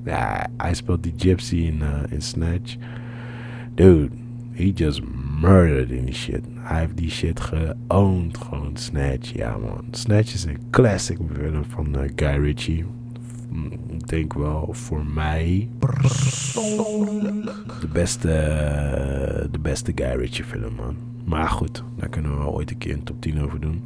[0.05, 2.77] Ja, hij speelt die gypsy in, uh, in Snatch.
[3.75, 4.09] Dude,
[4.51, 5.03] he just
[5.41, 6.45] murdered in die shit.
[6.55, 9.33] Hij heeft die shit geowned, gewoon Snatch.
[9.35, 12.85] Ja man, Snatch is een classic film van uh, Guy Ritchie.
[13.89, 15.69] Ik denk wel voor mij
[17.81, 18.29] de beste,
[19.51, 20.97] de beste Guy Ritchie film man.
[21.25, 23.83] Maar goed, daar kunnen we ooit een keer een top 10 over doen.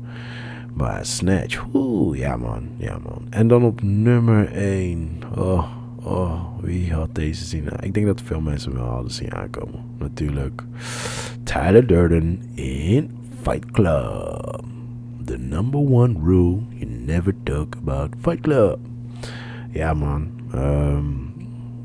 [0.77, 3.27] Maar Snatch, oeh, ja man, ja man.
[3.31, 5.11] En dan op nummer 1.
[5.37, 5.67] Oh,
[6.03, 7.69] oh, wie had deze zien?
[7.81, 9.81] Ik denk dat veel mensen wel hadden zien aankomen.
[9.99, 10.63] Natuurlijk.
[11.43, 13.11] Tyler Durden in
[13.43, 14.65] Fight Club.
[15.25, 18.79] The number one rule, you never talk about Fight Club.
[19.71, 20.29] Ja man.
[20.55, 21.33] Um,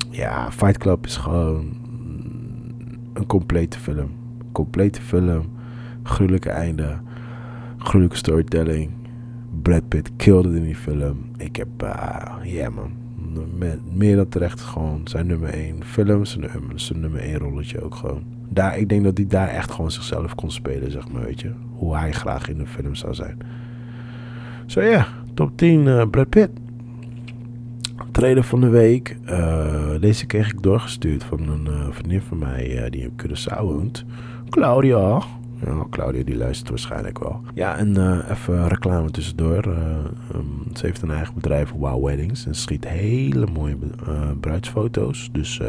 [0.10, 1.66] ja, Fight Club is gewoon
[3.14, 4.10] een complete film.
[4.52, 5.44] Complete film.
[6.04, 7.00] Gruwelijke einde.
[7.84, 8.92] Gruwelijke storytelling.
[9.62, 11.18] Brad Pitt killed in die film.
[11.38, 12.92] Ik heb, ja yeah man.
[13.94, 16.38] meer dan terecht gewoon zijn nummer 1 films.
[16.76, 18.24] Zijn nummer 1 rolletje ook gewoon.
[18.50, 21.52] Daar, ik denk dat hij daar echt gewoon zichzelf kon spelen, zeg maar, weet je.
[21.76, 23.38] Hoe hij graag in de film zou zijn.
[24.66, 26.52] Zo ja, top 10 uh, Brad Pitt.
[28.12, 29.18] Trailer van de week.
[29.30, 34.06] Uh, deze kreeg ik doorgestuurd van een vriendin van mij die in Curaçao woont.
[34.50, 35.22] Claudia.
[35.66, 37.42] Ja, Claudia die luistert waarschijnlijk wel.
[37.54, 39.68] Ja, en uh, even reclame tussendoor.
[39.68, 39.76] Uh,
[40.36, 42.46] um, ze heeft een eigen bedrijf, Wow Weddings.
[42.46, 45.30] En schiet hele mooie uh, bruidsfoto's.
[45.32, 45.62] Dus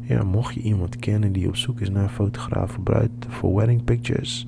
[0.00, 3.84] ja, mocht je iemand kennen die op zoek is naar fotograaf voor bruid, voor wedding
[3.84, 4.46] pictures.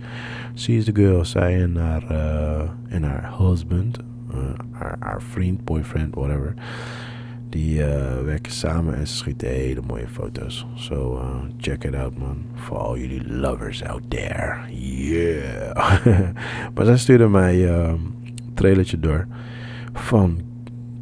[0.55, 1.25] She is the girl.
[1.25, 2.11] Zij en haar,
[2.89, 3.99] en haar husband,
[4.71, 6.55] haar, haar vriend, boyfriend, whatever.
[7.49, 7.87] Die uh,
[8.25, 10.67] werken samen en ze schieten hele mooie foto's.
[10.75, 12.45] So uh, check it out man.
[12.55, 14.57] For all jullie lovers out there.
[14.71, 16.05] Yeah.
[16.75, 18.15] maar zij stuurde mij een
[18.55, 19.27] trailertje door
[19.93, 20.41] van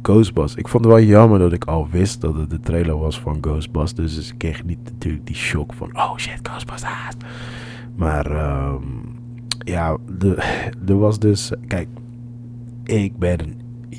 [0.01, 0.55] Ghostbusters.
[0.55, 3.37] Ik vond het wel jammer dat ik al wist dat het de trailer was van
[3.41, 4.15] Ghostbusters.
[4.15, 7.15] Dus ik kreeg niet natuurlijk die shock van oh shit Ghostbusters.
[7.95, 8.31] Maar
[8.71, 9.15] um,
[9.57, 9.97] ja,
[10.87, 11.51] er was dus...
[11.67, 11.87] Kijk,
[12.83, 13.39] ik ben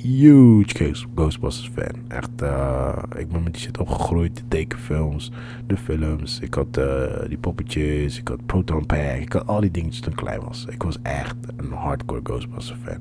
[0.02, 2.02] huge Ghostbusters fan.
[2.08, 4.36] Echt, uh, ik ben met die shit opgegroeid.
[4.36, 5.30] De tekenfilms,
[5.66, 6.40] de films.
[6.40, 9.20] Ik had uh, die poppetjes, ik had Proton Pack.
[9.20, 10.66] Ik had al die dingetjes toen ik klein was.
[10.70, 13.00] Ik was echt een hardcore Ghostbusters fan.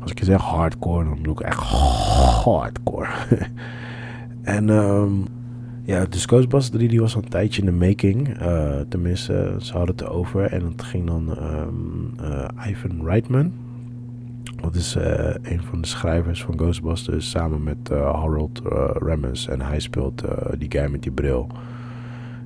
[0.00, 1.60] Als ik je zeg hardcore, dan bedoel ik echt
[2.44, 3.08] hardcore.
[4.42, 5.26] en um,
[5.82, 8.42] ja, dus Ghostbusters 3 die was al een tijdje in de making.
[8.42, 10.44] Uh, tenminste, ze hadden het erover.
[10.44, 12.14] En het ging dan um,
[12.68, 13.52] Ivan Reitman
[14.62, 15.02] dat is uh,
[15.42, 19.48] een van de schrijvers van Ghostbusters samen met uh, Harold uh.
[19.48, 20.24] En hij speelt
[20.58, 21.46] die guy met die bril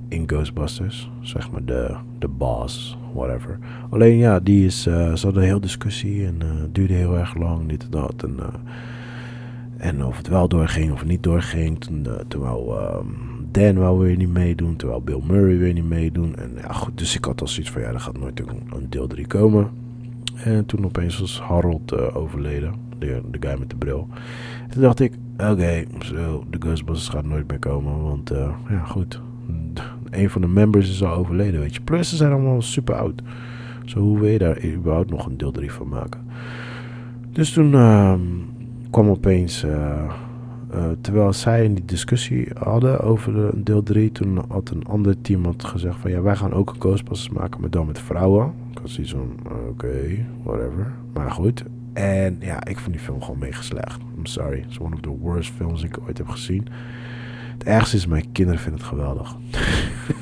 [0.08, 1.10] in Ghostbusters.
[1.20, 3.58] Zeg maar de, de boss, whatever.
[3.90, 7.68] Alleen ja, die is, ze hadden een hele discussie en het duurde heel erg lang,
[7.68, 8.14] dit en dat.
[8.24, 8.38] En,
[9.76, 11.80] en of het wel doorging of niet doorging.
[11.80, 16.36] Toen, terwijl um, Dan wou weer niet meedoen, terwijl Bill Murray weer niet meedoen.
[16.36, 18.86] En ja, goed, dus ik had al zoiets van, ja, er gaat nooit een, een
[18.90, 19.81] deel 3 komen.
[20.34, 22.74] En toen opeens was Harold uh, overleden.
[22.98, 24.08] De, de guy met de bril.
[24.62, 28.02] En toen dacht ik, oké, so, de Ghostbusters gaat nooit meer komen.
[28.02, 29.20] Want uh, ja, goed.
[30.10, 31.80] Een van de members is al overleden, weet je.
[31.80, 33.22] Plus ze zijn allemaal super oud.
[33.84, 36.20] Zo hoe wil je daar überhaupt nog een deel 3 van maken?
[37.30, 38.14] Dus toen uh,
[38.90, 39.64] kwam opeens...
[40.74, 45.20] Uh, terwijl zij in die discussie hadden over de deel 3, toen had een ander
[45.20, 48.52] team had gezegd van ja, wij gaan ook een Ghostbusters maken, maar dan met vrouwen.
[48.70, 49.36] Ik had zoiets van,
[49.68, 50.92] oké, whatever.
[51.12, 51.64] Maar goed.
[51.92, 54.00] En ja, ik vond die film gewoon mega slecht.
[54.16, 54.58] I'm sorry.
[54.58, 56.66] It's one of the worst films ik ooit heb gezien.
[57.52, 59.36] Het ergste is, mijn kinderen vinden het geweldig.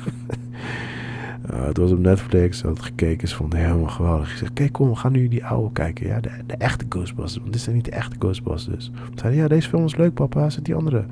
[1.49, 4.31] uh, het was op Netflix, had gekeken, ze vonden het helemaal geweldig.
[4.31, 6.07] Ik zeg, kijk kom, we gaan nu die oude kijken.
[6.07, 8.85] Ja, de, echte Ghostbusters, want dit zijn niet de echte Ghostbusters.
[8.85, 11.05] Ze zeiden, ja, deze film is leuk papa, zet die andere.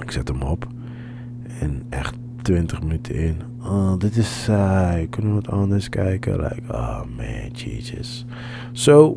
[0.00, 0.66] Ik zet hem op.
[1.60, 3.36] En echt 20 minuten in.
[3.62, 5.08] Oh, dit is saai.
[5.08, 6.40] Kunnen we wat anders kijken?
[6.40, 8.26] Like, oh man, Jesus.
[8.72, 9.16] Zo,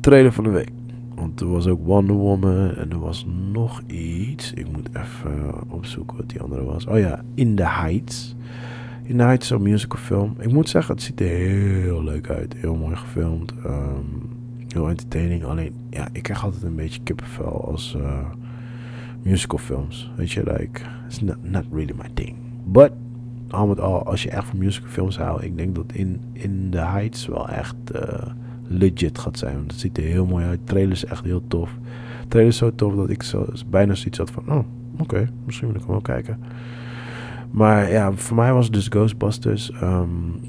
[0.00, 0.70] trailer van de week.
[1.18, 4.52] Want er was ook Wonder Woman en er was nog iets.
[4.52, 6.86] Ik moet even opzoeken wat die andere was.
[6.86, 8.34] Oh ja, In the Heights.
[9.02, 10.34] In the Heights is een musical film.
[10.38, 12.54] Ik moet zeggen, het ziet er heel leuk uit.
[12.56, 13.52] Heel mooi gefilmd.
[13.66, 14.36] Um,
[14.68, 15.44] heel entertaining.
[15.44, 18.18] Alleen, ja, ik krijg altijd een beetje kippenvel als uh,
[19.22, 20.12] musical films.
[20.16, 22.36] Weet je, like, it's not, not really my thing.
[22.64, 22.92] But
[23.48, 26.80] al met al, als je echt van musicalfilms houdt, ik denk dat in, in the
[26.80, 27.76] Heights wel echt
[28.68, 29.54] legit gaat zijn.
[29.54, 30.58] Want het ziet er heel mooi uit.
[30.58, 31.70] De trailer is echt heel tof.
[32.20, 34.64] De trailer is zo tof dat ik zo, bijna zoiets had van, oh,
[34.98, 36.38] oké, misschien wil ik hem wel kijken.
[37.50, 39.72] Maar ja, voor mij was het dus Ghostbusters.
[39.82, 40.40] Um,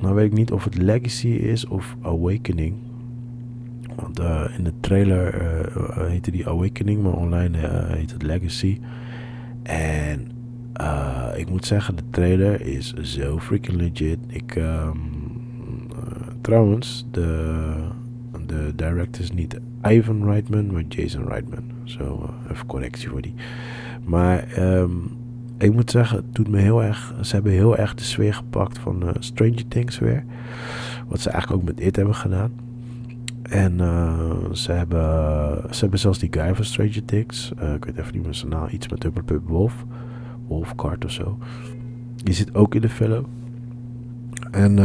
[0.00, 2.74] nou weet ik niet of het Legacy is of Awakening.
[3.96, 5.34] Want uh, in de trailer
[5.76, 8.80] uh, heette die Awakening, maar online heet het Legacy.
[9.62, 10.28] En
[11.36, 14.18] ik moet zeggen, de trailer is zo freaking legit.
[14.26, 15.23] Ik, um,
[16.44, 17.72] trouwens, de,
[18.46, 21.62] de director is niet Ivan Reitman, maar Jason Reitman.
[21.84, 23.34] Zo, even correctie voor die.
[24.04, 25.10] Maar um,
[25.58, 27.14] ik moet zeggen, het doet me heel erg.
[27.20, 30.24] Ze hebben heel erg de sfeer gepakt van uh, Stranger Things weer.
[31.08, 32.52] Wat ze eigenlijk ook met It hebben gedaan.
[33.42, 37.52] En uh, ze, hebben, ze hebben zelfs die guy van Stranger Things.
[37.74, 38.68] Ik weet even niet meer zijn naam.
[38.70, 39.84] Iets met Hupplepup Wolf.
[40.46, 41.38] Wolfcart of zo.
[42.16, 43.26] Die zit ook in de film.
[44.50, 44.78] En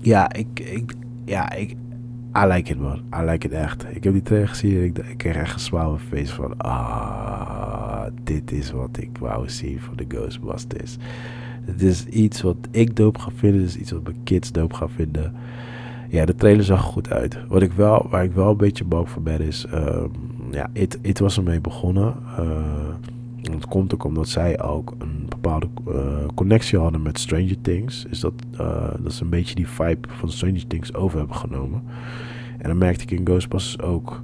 [0.00, 0.94] ja, ik, ik,
[1.24, 1.76] ja, ik,
[2.36, 3.02] I like it man.
[3.14, 3.84] I like it echt.
[3.90, 6.56] Ik heb die trailer gezien en ik, ik kreeg echt een zware face van...
[6.56, 10.96] Ah, dit is wat ik wou zien voor de Ghostbusters.
[11.64, 13.60] Het is iets wat ik doop ga vinden.
[13.60, 15.34] Het is iets wat mijn kids doop gaan vinden.
[16.08, 17.38] Ja, de trailer zag goed uit.
[17.48, 19.66] Wat ik wel, waar ik wel een beetje bang voor ben is...
[19.74, 20.10] Um,
[20.50, 20.70] ja,
[21.02, 22.14] It was ermee begonnen.
[22.38, 22.94] Uh,
[23.42, 25.94] het komt ook omdat zij ook een bepaalde uh,
[26.34, 28.04] connectie hadden met Stranger Things.
[28.04, 31.82] Is dat, uh, dat ze een beetje die vibe van Stranger Things over hebben genomen.
[32.58, 34.22] En dan merkte ik in Ghostbusters ook.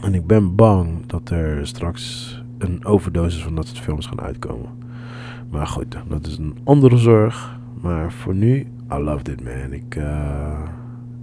[0.00, 4.70] En ik ben bang dat er straks een overdosis van dat soort films gaan uitkomen.
[5.50, 7.58] Maar goed, dat is een andere zorg.
[7.82, 9.72] Maar voor nu, I love it man.
[9.72, 10.62] Ik, uh,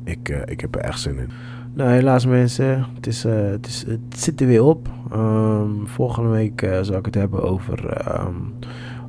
[0.04, 1.30] ik, ik heb er echt zin in.
[1.76, 4.90] Nou, helaas mensen, het, is, uh, het, is, het zit er weer op.
[5.14, 8.54] Um, volgende week uh, zal ik het hebben over, um,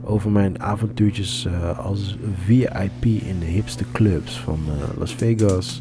[0.05, 4.59] over mijn avontuurtjes uh, als VIP in de hipste clubs van
[4.99, 5.81] Las Vegas.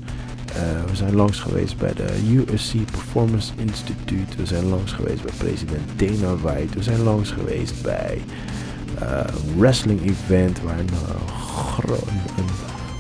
[0.90, 4.38] we zijn langs geweest bij de USC Performance Institute.
[4.38, 6.78] We zijn langs geweest bij president Dana White.
[6.78, 8.22] We zijn langs geweest bij
[9.00, 10.90] een wrestling event waar een,
[12.38, 12.50] een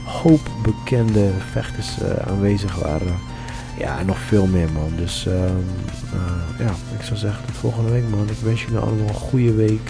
[0.06, 3.32] hoop bekende vechters aanwezig waren.
[3.78, 4.92] Ja, nog veel meer, man.
[4.96, 5.34] Dus uh,
[6.60, 8.30] ja, ik zou zeggen tot volgende week, man.
[8.30, 9.90] Ik wens jullie allemaal een goede week.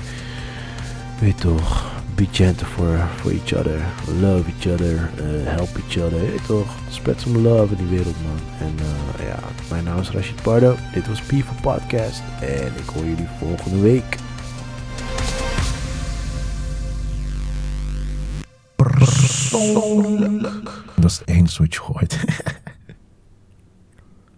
[1.20, 3.80] Weet toch, be gentle for, for each other.
[4.22, 4.94] Love each other.
[4.94, 6.20] Uh, help each other.
[6.20, 8.68] Weet toch, spread some love in die wereld, man.
[8.68, 8.76] En
[9.26, 10.76] ja, mijn naam is Rashid Pardo.
[10.94, 12.22] Dit was People Podcast.
[12.42, 14.18] En ik hoor jullie volgende week.
[20.96, 22.20] Dat is wat je gooit.